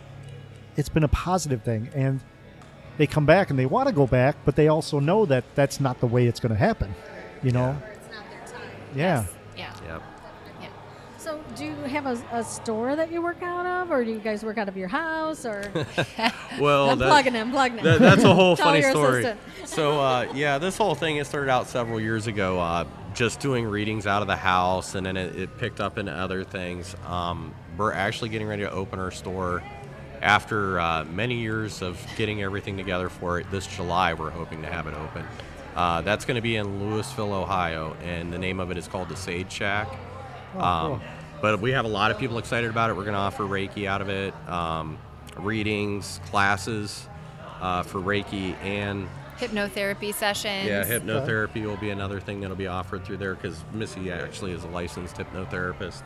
it's 0.75 0.89
been 0.89 1.03
a 1.03 1.07
positive 1.09 1.63
thing 1.63 1.89
and 1.95 2.19
they 2.97 3.07
come 3.07 3.25
back 3.25 3.49
and 3.49 3.57
they 3.57 3.65
want 3.65 3.87
to 3.87 3.93
go 3.93 4.05
back 4.05 4.35
but 4.45 4.55
they 4.55 4.67
also 4.67 4.99
know 4.99 5.25
that 5.25 5.43
that's 5.55 5.79
not 5.79 5.99
the 6.01 6.07
way 6.07 6.27
it's 6.27 6.39
going 6.41 6.51
to 6.51 6.57
happen 6.59 6.93
you 7.41 7.51
know 7.51 7.75
It's 7.93 8.13
not 8.15 8.29
their 8.29 8.59
time. 8.59 8.69
yeah 8.95 8.97
Yeah. 8.97 9.21
yep. 9.21 9.33
Yeah. 11.53 11.57
So, 11.57 11.63
do 11.63 11.65
you 11.65 11.75
have 11.89 12.05
a, 12.05 12.21
a 12.31 12.43
store 12.43 12.95
that 12.95 13.11
you 13.11 13.21
work 13.21 13.41
out 13.41 13.65
of, 13.65 13.91
or 13.91 14.03
do 14.03 14.11
you 14.11 14.19
guys 14.19 14.43
work 14.43 14.57
out 14.57 14.67
of 14.69 14.77
your 14.77 14.87
house? 14.87 15.45
Or 15.45 15.71
Well, 16.59 16.91
I'm 16.91 16.99
that- 16.99 17.07
plugging 17.07 17.35
it. 17.35 17.39
I'm 17.41 17.51
plugging 17.51 17.79
it. 17.79 17.83
That, 17.83 17.99
that's 17.99 18.23
a 18.23 18.33
whole 18.33 18.55
Tell 18.57 18.67
funny 18.67 18.81
story. 18.83 19.33
So 19.65 19.99
uh, 19.99 20.31
yeah, 20.33 20.57
this 20.57 20.77
whole 20.77 20.95
thing 20.95 21.17
it 21.17 21.25
started 21.25 21.49
out 21.49 21.67
several 21.67 21.99
years 21.99 22.27
ago, 22.27 22.59
uh, 22.59 22.85
just 23.13 23.39
doing 23.39 23.65
readings 23.65 24.07
out 24.07 24.21
of 24.21 24.27
the 24.27 24.35
house, 24.35 24.95
and 24.95 25.05
then 25.05 25.17
it, 25.17 25.35
it 25.35 25.57
picked 25.57 25.79
up 25.79 25.97
into 25.97 26.11
other 26.11 26.43
things. 26.43 26.95
Um, 27.07 27.53
we're 27.77 27.93
actually 27.93 28.29
getting 28.29 28.47
ready 28.47 28.63
to 28.63 28.71
open 28.71 28.99
our 28.99 29.11
store 29.11 29.63
after 30.21 30.79
uh, 30.79 31.03
many 31.05 31.35
years 31.35 31.81
of 31.81 31.99
getting 32.15 32.41
everything 32.43 32.77
together 32.77 33.09
for 33.09 33.39
it. 33.39 33.49
This 33.51 33.67
July, 33.67 34.13
we're 34.13 34.29
hoping 34.29 34.61
to 34.61 34.67
have 34.69 34.87
it 34.87 34.93
open. 34.93 35.25
Uh, 35.75 36.01
that's 36.01 36.23
going 36.23 36.35
to 36.35 36.41
be 36.41 36.55
in 36.55 36.79
Louisville, 36.79 37.33
Ohio, 37.33 37.97
and 38.03 38.31
the 38.31 38.37
name 38.37 38.59
of 38.59 38.69
it 38.71 38.77
is 38.77 38.87
called 38.87 39.09
the 39.09 39.15
Sage 39.15 39.51
Shack. 39.51 39.87
Oh, 40.55 40.59
Um, 40.59 40.87
cool. 40.91 41.01
But 41.43 41.59
we 41.59 41.71
have 41.71 41.83
a 41.83 41.89
lot 41.89 42.09
of 42.09 42.17
people 42.17 42.37
excited 42.37 42.69
about 42.69 42.89
it. 42.89 42.95
We're 42.95 43.03
going 43.03 43.15
to 43.15 43.19
offer 43.19 43.43
Reiki 43.43 43.85
out 43.85 44.01
of 44.01 44.07
it, 44.07 44.33
um, 44.47 44.97
readings, 45.35 46.21
classes 46.27 47.09
uh, 47.59 47.83
for 47.83 47.99
Reiki, 47.99 48.55
and 48.63 49.09
hypnotherapy 49.37 50.13
sessions. 50.13 50.69
Yeah, 50.69 50.85
hypnotherapy 50.85 51.65
will 51.65 51.75
be 51.75 51.89
another 51.89 52.21
thing 52.21 52.39
that'll 52.39 52.55
be 52.55 52.67
offered 52.67 53.03
through 53.03 53.17
there 53.17 53.35
because 53.35 53.61
Missy 53.73 54.09
actually 54.09 54.53
is 54.53 54.63
a 54.63 54.69
licensed 54.69 55.17
hypnotherapist. 55.17 56.01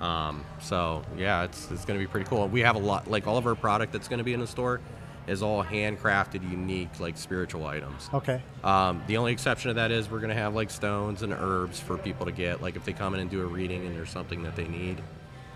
Um, 0.00 0.42
so 0.58 1.02
yeah, 1.18 1.42
it's 1.42 1.70
it's 1.70 1.84
going 1.84 2.00
to 2.00 2.02
be 2.02 2.10
pretty 2.10 2.26
cool. 2.26 2.48
We 2.48 2.60
have 2.60 2.76
a 2.76 2.78
lot, 2.78 3.06
like 3.10 3.26
all 3.26 3.36
of 3.36 3.46
our 3.46 3.54
product 3.54 3.92
that's 3.92 4.08
going 4.08 4.20
to 4.20 4.24
be 4.24 4.32
in 4.32 4.40
the 4.40 4.46
store 4.46 4.80
is 5.26 5.42
all 5.42 5.62
handcrafted, 5.62 6.42
unique, 6.50 6.98
like 7.00 7.16
spiritual 7.16 7.66
items. 7.66 8.10
Okay. 8.12 8.42
Um, 8.64 9.02
the 9.06 9.16
only 9.16 9.32
exception 9.32 9.68
to 9.68 9.74
that 9.74 9.90
is 9.90 10.10
we're 10.10 10.18
going 10.18 10.30
to 10.34 10.40
have 10.42 10.54
like 10.54 10.70
stones 10.70 11.22
and 11.22 11.32
herbs 11.32 11.78
for 11.78 11.96
people 11.96 12.26
to 12.26 12.32
get, 12.32 12.60
like 12.60 12.74
if 12.76 12.84
they 12.84 12.92
come 12.92 13.14
in 13.14 13.20
and 13.20 13.30
do 13.30 13.40
a 13.42 13.46
reading 13.46 13.86
and 13.86 13.94
there's 13.96 14.10
something 14.10 14.42
that 14.42 14.56
they 14.56 14.66
need. 14.66 15.00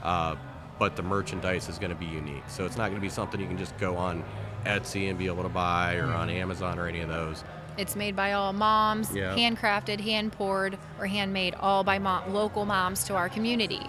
Uh, 0.03 0.37
but 0.79 0.95
the 0.95 1.03
merchandise 1.03 1.69
is 1.69 1.79
going 1.79 1.91
to 1.91 1.97
be 1.97 2.05
unique, 2.07 2.45
so 2.49 2.67
it's 2.67 2.77
not 2.77 2.89
going 2.91 2.97
to 2.97 3.01
be 3.01 3.09
something 3.09 3.41
you 3.41 3.47
can 3.47 3.57
just 3.59 3.77
go 3.79 3.97
on 3.97 4.23
Etsy 4.67 5.09
and 5.09 5.19
be 5.19 5.27
able 5.27 5.43
to 5.43 5.49
buy 5.49 5.97
or 5.97 6.13
on 6.13 6.29
Amazon 6.29 6.79
or 6.79 6.87
any 6.87 7.01
of 7.01 7.09
those. 7.09 7.43
It's 7.79 7.97
made 7.97 8.15
by 8.15 8.33
all 8.33 8.53
moms, 8.53 9.11
Yeah. 9.15 9.35
handcrafted, 9.35 10.01
hand 10.01 10.33
poured, 10.33 10.79
or 10.99 11.07
handmade, 11.07 11.55
all 11.61 11.83
by 11.83 11.99
mo- 11.99 12.23
local 12.29 12.67
moms 12.67 13.05
to 13.05 13.15
our 13.17 13.29
community. 13.29 13.81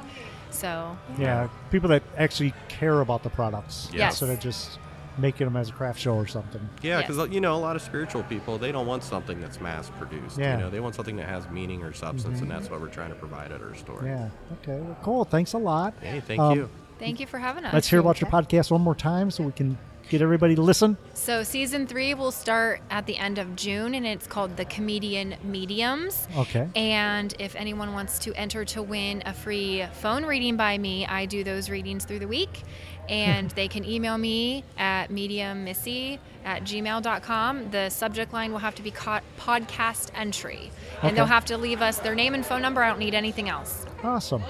So 0.50 0.98
Yeah, 1.18 1.50
people 1.72 1.90
that 1.90 2.04
actually 2.18 2.54
care 2.70 3.02
about 3.02 3.22
the 3.24 3.30
products 3.30 3.90
Yes. 3.94 4.14
instead 4.22 4.30
of 4.36 4.40
just 4.40 4.80
making 5.18 5.46
them 5.48 5.56
as 5.58 5.70
a 5.70 5.72
craft 5.74 6.00
show 6.00 6.16
or 6.16 6.28
something. 6.28 6.62
Yeah, 6.82 7.00
Yes. 7.00 7.08
because 7.08 7.30
you 7.34 7.42
know 7.42 7.56
a 7.56 7.58
lot 7.58 7.76
of 7.76 7.82
spiritual 7.82 8.24
people 8.24 8.58
they 8.58 8.72
don't 8.72 8.88
want 8.88 9.04
something 9.04 9.40
that's 9.42 9.60
mass 9.62 9.90
produced. 9.98 10.38
Yeah. 10.38 10.58
You 10.58 10.64
know 10.64 10.70
they 10.70 10.80
want 10.80 10.96
something 10.96 11.16
that 11.18 11.28
has 11.28 11.50
meaning 11.50 11.84
or 11.84 11.94
substance, 11.94 12.42
and 12.42 12.50
that's 12.50 12.70
what 12.70 12.80
we're 12.82 12.88
trying 12.90 13.10
to 13.10 13.16
provide 13.16 13.52
at 13.52 13.62
our 13.62 13.76
store. 13.76 14.02
Yeah. 14.06 14.30
Okay. 14.64 14.80
Well, 14.82 14.98
cool. 15.04 15.26
Thanks 15.26 15.54
a 15.54 15.58
lot. 15.58 15.94
Hey, 16.02 16.20
thank 16.20 16.40
Um, 16.40 16.58
you. 16.58 16.70
thank 17.00 17.20
you 17.20 17.28
for 17.28 17.40
having 17.40 17.66
us. 17.66 17.74
Let's 17.74 17.88
hear 17.88 18.00
about 18.00 18.22
your 18.22 18.30
podcast 18.30 18.72
one 18.72 18.82
more 18.82 18.96
time 18.96 19.32
so 19.32 19.44
we 19.44 19.52
can 19.52 19.78
get 20.10 20.22
everybody 20.22 20.56
to 20.56 20.62
listen. 20.62 20.96
So 21.16 21.44
season 21.44 21.86
three 21.86 22.14
will 22.14 22.32
start 22.32 22.80
at 22.90 23.06
the 23.08 23.18
end 23.18 23.38
of 23.40 23.58
June, 23.58 23.94
and 23.94 24.08
it's 24.08 24.26
called 24.26 24.56
the 24.56 24.64
Comedian 24.64 25.36
Mediums. 25.44 26.30
Okay. 26.38 26.66
And 26.78 27.34
if 27.40 27.58
anyone 27.58 27.92
wants 27.92 28.18
to 28.20 28.34
enter 28.36 28.64
to 28.66 28.82
win 28.82 29.22
a 29.26 29.34
free 29.34 29.86
phone 30.00 30.24
reading 30.26 30.56
by 30.56 30.78
me, 30.78 31.06
I 31.06 31.26
do 31.26 31.44
those 31.44 31.70
readings 31.70 32.06
through 32.06 32.20
the 32.20 32.28
week. 32.28 32.64
And 33.10 33.50
they 33.52 33.68
can 33.68 33.86
email 33.86 34.18
me 34.18 34.64
at 34.78 35.10
mediummissy 35.10 36.20
at 36.46 36.64
gmail.com. 36.64 37.72
The 37.72 37.90
subject 37.90 38.34
line 38.34 38.52
will 38.52 38.60
have 38.60 38.76
to 38.76 38.82
be 38.82 38.92
co- 38.92 39.20
podcast 39.40 40.12
entry. 40.16 40.72
And 41.02 41.06
Okay. 41.08 41.16
they'll 41.16 41.26
have 41.26 41.46
to 41.46 41.58
leave 41.58 41.82
us 41.82 42.00
their 42.00 42.16
name 42.16 42.34
and 42.34 42.46
phone 42.46 42.62
number. 42.62 42.82
I 42.84 42.90
don't 42.90 43.00
need 43.00 43.14
anything 43.16 43.50
else. 43.50 43.86
Awesome. 44.04 44.44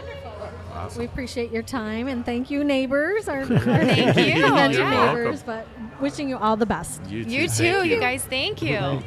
Awesome. 0.74 1.00
We 1.00 1.06
appreciate 1.06 1.52
your 1.52 1.64
time 1.64 2.08
and 2.08 2.24
thank 2.26 2.52
you, 2.52 2.64
neighbors. 2.64 3.28
Our, 3.28 3.40
our 3.42 3.46
Thank 3.46 4.16
you. 4.18 4.44
convention 4.44 4.82
Yeah. 4.82 4.92
welcome. 4.92 5.16
neighbors, 5.24 5.44
but 5.44 5.68
wishing 6.00 6.30
you 6.30 6.38
all 6.38 6.56
the 6.56 6.66
best. 6.68 7.02
You 7.08 7.24
too. 7.24 7.30
You 7.32 7.48
thank 7.50 7.82
too, 7.84 7.88
you 7.90 8.00
guys. 8.00 8.24
Thank 8.24 8.62
you. 8.62 9.02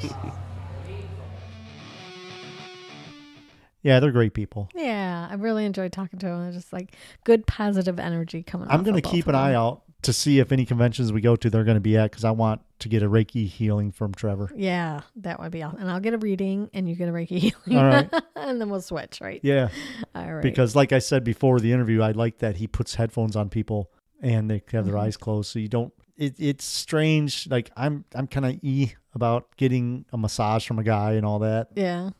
Yeah, 3.83 4.01
they're 4.01 4.12
great 4.12 4.35
people. 4.35 4.69
Yeah, 4.75 5.27
I 5.31 5.35
really 5.35 5.64
enjoyed 5.64 5.93
talking 5.93 6.19
to 6.19 6.27
them. 6.27 6.47
It's 6.49 6.57
just 6.57 6.73
like 6.73 6.95
good 7.25 7.47
positive 7.47 7.99
energy 7.99 8.43
coming. 8.43 8.69
I'm 8.71 8.83
going 8.83 9.01
to 9.01 9.09
keep 9.09 9.27
an 9.27 9.35
eye 9.35 9.55
out 9.55 9.83
to 10.03 10.12
see 10.14 10.38
if 10.38 10.51
any 10.53 10.64
conventions 10.64 11.12
we 11.12 11.21
go 11.21 11.37
to 11.37 11.51
they're 11.51 11.64
going 11.64 11.77
to 11.77 11.81
be 11.81 11.97
at 11.97 12.11
because 12.11 12.25
I 12.25 12.31
want 12.31 12.62
to 12.81 12.88
get 12.88 13.03
a 13.03 13.09
Reiki 13.09 13.47
healing 13.47 13.90
from 13.93 14.12
Trevor. 14.14 14.51
Yeah, 14.57 15.01
that 15.16 15.40
would 15.40 15.51
be 15.53 15.62
awesome. 15.62 15.81
And 15.81 15.90
I'll 15.90 16.01
get 16.01 16.14
a 16.14 16.19
reading, 16.19 16.71
and 16.73 16.88
you 16.88 16.95
get 16.95 17.09
a 17.09 17.12
Reiki 17.12 17.38
healing. 17.38 17.79
All 17.79 17.85
right. 17.85 18.11
and 18.37 18.61
then 18.61 18.71
we'll 18.71 18.81
switch, 18.83 19.21
right? 19.21 19.40
Yeah, 19.43 19.69
All 20.14 20.33
right. 20.35 20.43
because 20.43 20.75
like 20.77 20.93
I 20.93 20.99
said 21.01 21.23
before 21.25 21.61
the 21.61 21.73
interview, 21.73 22.03
I 22.03 22.12
like 22.12 22.38
that 22.38 22.57
he 22.57 22.66
puts 22.66 22.95
headphones 22.95 23.37
on 23.37 23.49
people 23.51 23.90
and 24.23 24.51
they 24.51 24.62
have 24.73 24.85
their 24.87 24.95
Mhm. 24.95 25.01
eyes 25.03 25.16
closed, 25.16 25.51
so 25.51 25.59
you 25.59 25.69
don't. 25.69 25.93
It, 26.19 26.35
it's 26.38 26.64
strange. 26.66 27.49
Like 27.49 27.71
I'm, 27.79 28.05
I'm 28.14 28.27
kind 28.27 28.45
of 28.45 28.59
e 28.62 28.93
about 29.14 29.49
getting 29.57 30.05
a 30.12 30.19
massage 30.19 30.66
from 30.66 30.79
a 30.79 30.83
guy 30.85 31.12
and 31.14 31.25
all 31.25 31.38
that, 31.40 31.69
yeah. 31.75 32.11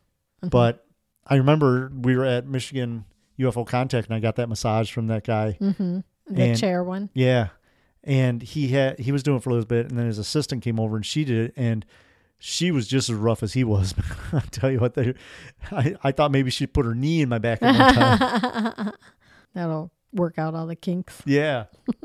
Mhm. 0.42 0.51
but 0.51 0.87
I 1.26 1.37
remember 1.37 1.90
we 1.94 2.16
were 2.16 2.24
at 2.24 2.46
Michigan 2.46 3.04
UFO 3.38 3.66
Contact 3.66 4.09
and 4.09 4.14
I 4.16 4.20
got 4.20 4.37
that 4.37 4.48
massage 4.48 4.90
from 4.92 5.06
that 5.09 5.24
guy. 5.24 5.56
Mhm. 5.61 6.04
the 6.26 6.42
and- 6.42 6.59
chair 6.59 6.83
one. 6.85 7.11
Yeah. 7.14 7.48
And 8.02 8.42
he 8.42 8.68
had 8.68 8.98
he 8.98 9.12
was 9.12 9.22
doing 9.22 9.37
it 9.38 9.42
for 9.42 9.50
a 9.50 9.52
little 9.52 9.66
bit 9.66 9.88
and 9.90 9.98
then 9.98 10.06
his 10.06 10.18
assistant 10.18 10.62
came 10.62 10.80
over 10.80 10.96
and 10.96 11.04
she 11.04 11.24
did 11.24 11.46
it 11.50 11.54
and 11.56 11.85
she 12.38 12.70
was 12.70 12.88
just 12.88 13.11
as 13.11 13.14
rough 13.16 13.42
as 13.42 13.52
he 13.52 13.64
was. 13.64 13.94
I 14.33 14.40
tell 14.50 14.70
you 14.70 14.78
what 14.80 14.94
they 14.94 15.14
I, 15.70 15.94
I 16.02 16.12
thought 16.12 16.30
maybe 16.33 16.50
she'd 16.50 16.72
put 16.72 16.87
her 16.87 16.94
knee 16.94 17.20
in 17.20 17.28
my 17.28 17.38
back 17.38 17.59
at 17.62 17.76
one 17.78 17.94
time. 17.94 18.92
That'll 19.54 19.90
work 20.12 20.38
out 20.38 20.54
all 20.54 20.66
the 20.66 20.76
kinks. 20.76 21.22
yeah. 21.26 21.66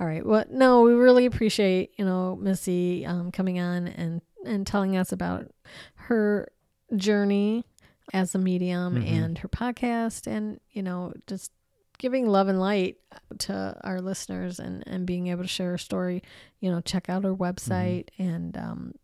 All 0.00 0.06
right. 0.06 0.24
Well, 0.26 0.44
no, 0.50 0.82
we 0.82 0.92
really 0.94 1.26
appreciate 1.26 1.92
you 1.96 2.04
know 2.04 2.34
Missy 2.36 3.06
um, 3.06 3.30
coming 3.30 3.60
on 3.60 3.86
and 3.86 4.20
and 4.44 4.66
telling 4.66 4.96
us 4.96 5.12
about 5.12 5.46
her 5.94 6.48
journey 6.96 7.64
as 8.12 8.34
a 8.34 8.38
medium 8.38 8.96
Mhm. 9.02 9.06
and 9.10 9.38
her 9.38 9.48
podcast, 9.48 10.26
and 10.26 10.60
you 10.70 10.82
know 10.82 11.12
just 11.26 11.50
giving 11.98 12.26
love 12.26 12.48
and 12.48 12.58
light 12.60 12.96
to 13.38 13.76
our 13.84 14.00
listeners 14.00 14.58
and 14.58 14.82
and 14.86 15.06
being 15.06 15.28
able 15.28 15.42
to 15.42 15.48
share 15.48 15.70
her 15.72 15.78
story. 15.78 16.22
You 16.60 16.70
know, 16.70 16.80
check 16.80 17.08
out 17.08 17.24
her 17.24 17.34
website 17.34 18.08
and 18.18 18.56
um, 18.56 18.94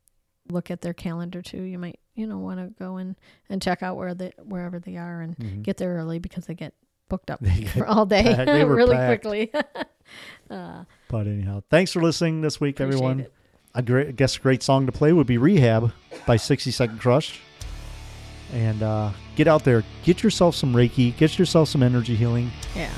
look 0.51 0.71
at 0.71 0.81
their 0.81 0.95
calendar 0.95 1.43
too. 1.43 1.63
You 1.63 1.79
might 1.79 2.01
you 2.15 2.27
know 2.27 2.39
want 2.39 2.59
to 2.61 2.67
go 2.83 2.97
and 2.97 3.17
and 3.49 3.63
check 3.63 3.83
out 3.83 3.97
where 3.97 4.15
they 4.15 4.33
wherever 4.43 4.79
they 4.79 4.97
are 4.97 5.21
and 5.21 5.37
Mhm. 5.37 5.63
get 5.63 5.77
there 5.77 5.95
early 5.95 6.19
because 6.19 6.47
they 6.47 6.55
get 6.55 6.75
booked 7.09 7.31
up 7.31 7.41
for 7.75 7.87
all 7.87 8.05
day 8.07 8.23
packed. 8.23 8.47
They 8.47 8.65
were 8.67 8.75
really 8.75 8.97
packed. 8.97 9.23
quickly. 9.23 9.53
uh, 10.51 10.85
But 11.09 11.27
anyhow, 11.27 11.63
thanks 11.71 11.93
for 11.93 12.03
listening 12.03 12.41
this 12.43 12.61
week, 12.61 12.81
everyone. 12.81 13.21
it. 13.21 13.33
I 13.75 13.83
great, 13.83 14.17
guess 14.17 14.37
a 14.37 14.41
great 14.41 14.63
song 14.63 14.87
to 14.87 14.93
play 14.93 15.13
would 15.13 15.27
be 15.27 15.39
Rehab 15.39 15.93
by 16.27 16.37
60 16.37 16.71
Second 16.71 16.99
Crush. 17.01 17.41
And 18.53 18.83
uh, 18.83 19.11
get 19.37 19.47
out 19.47 19.65
there, 19.65 19.85
get 20.05 20.23
yourself 20.23 20.55
some 20.55 20.73
Reiki, 20.75 21.17
get 21.17 21.39
yourself 21.39 21.69
some 21.69 21.83
energy 21.83 22.17
healing, 22.17 22.51
yeah. 22.75 22.91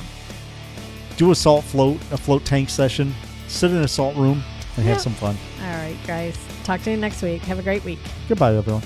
do 1.17 1.31
a 1.33 1.35
salt 1.35 1.65
float, 1.65 1.97
a 2.13 2.17
float 2.17 2.45
tank 2.45 2.71
session, 2.71 3.13
sit 3.49 3.71
in 3.73 3.79
a 3.79 3.89
salt 3.89 4.17
room, 4.17 4.43
and 4.77 4.85
Yeah. 4.87 4.93
have 4.93 5.01
some 5.01 5.15
fun. 5.15 5.37
All 5.61 5.73
right, 5.73 5.97
guys. 6.07 6.39
Talk 6.63 6.83
to 6.83 6.91
you 6.93 6.97
next 6.97 7.21
week. 7.23 7.43
Have 7.43 7.59
a 7.59 7.63
great 7.63 7.85
week. 7.85 7.99
Goodbye, 8.29 8.55
everyone. 8.55 8.83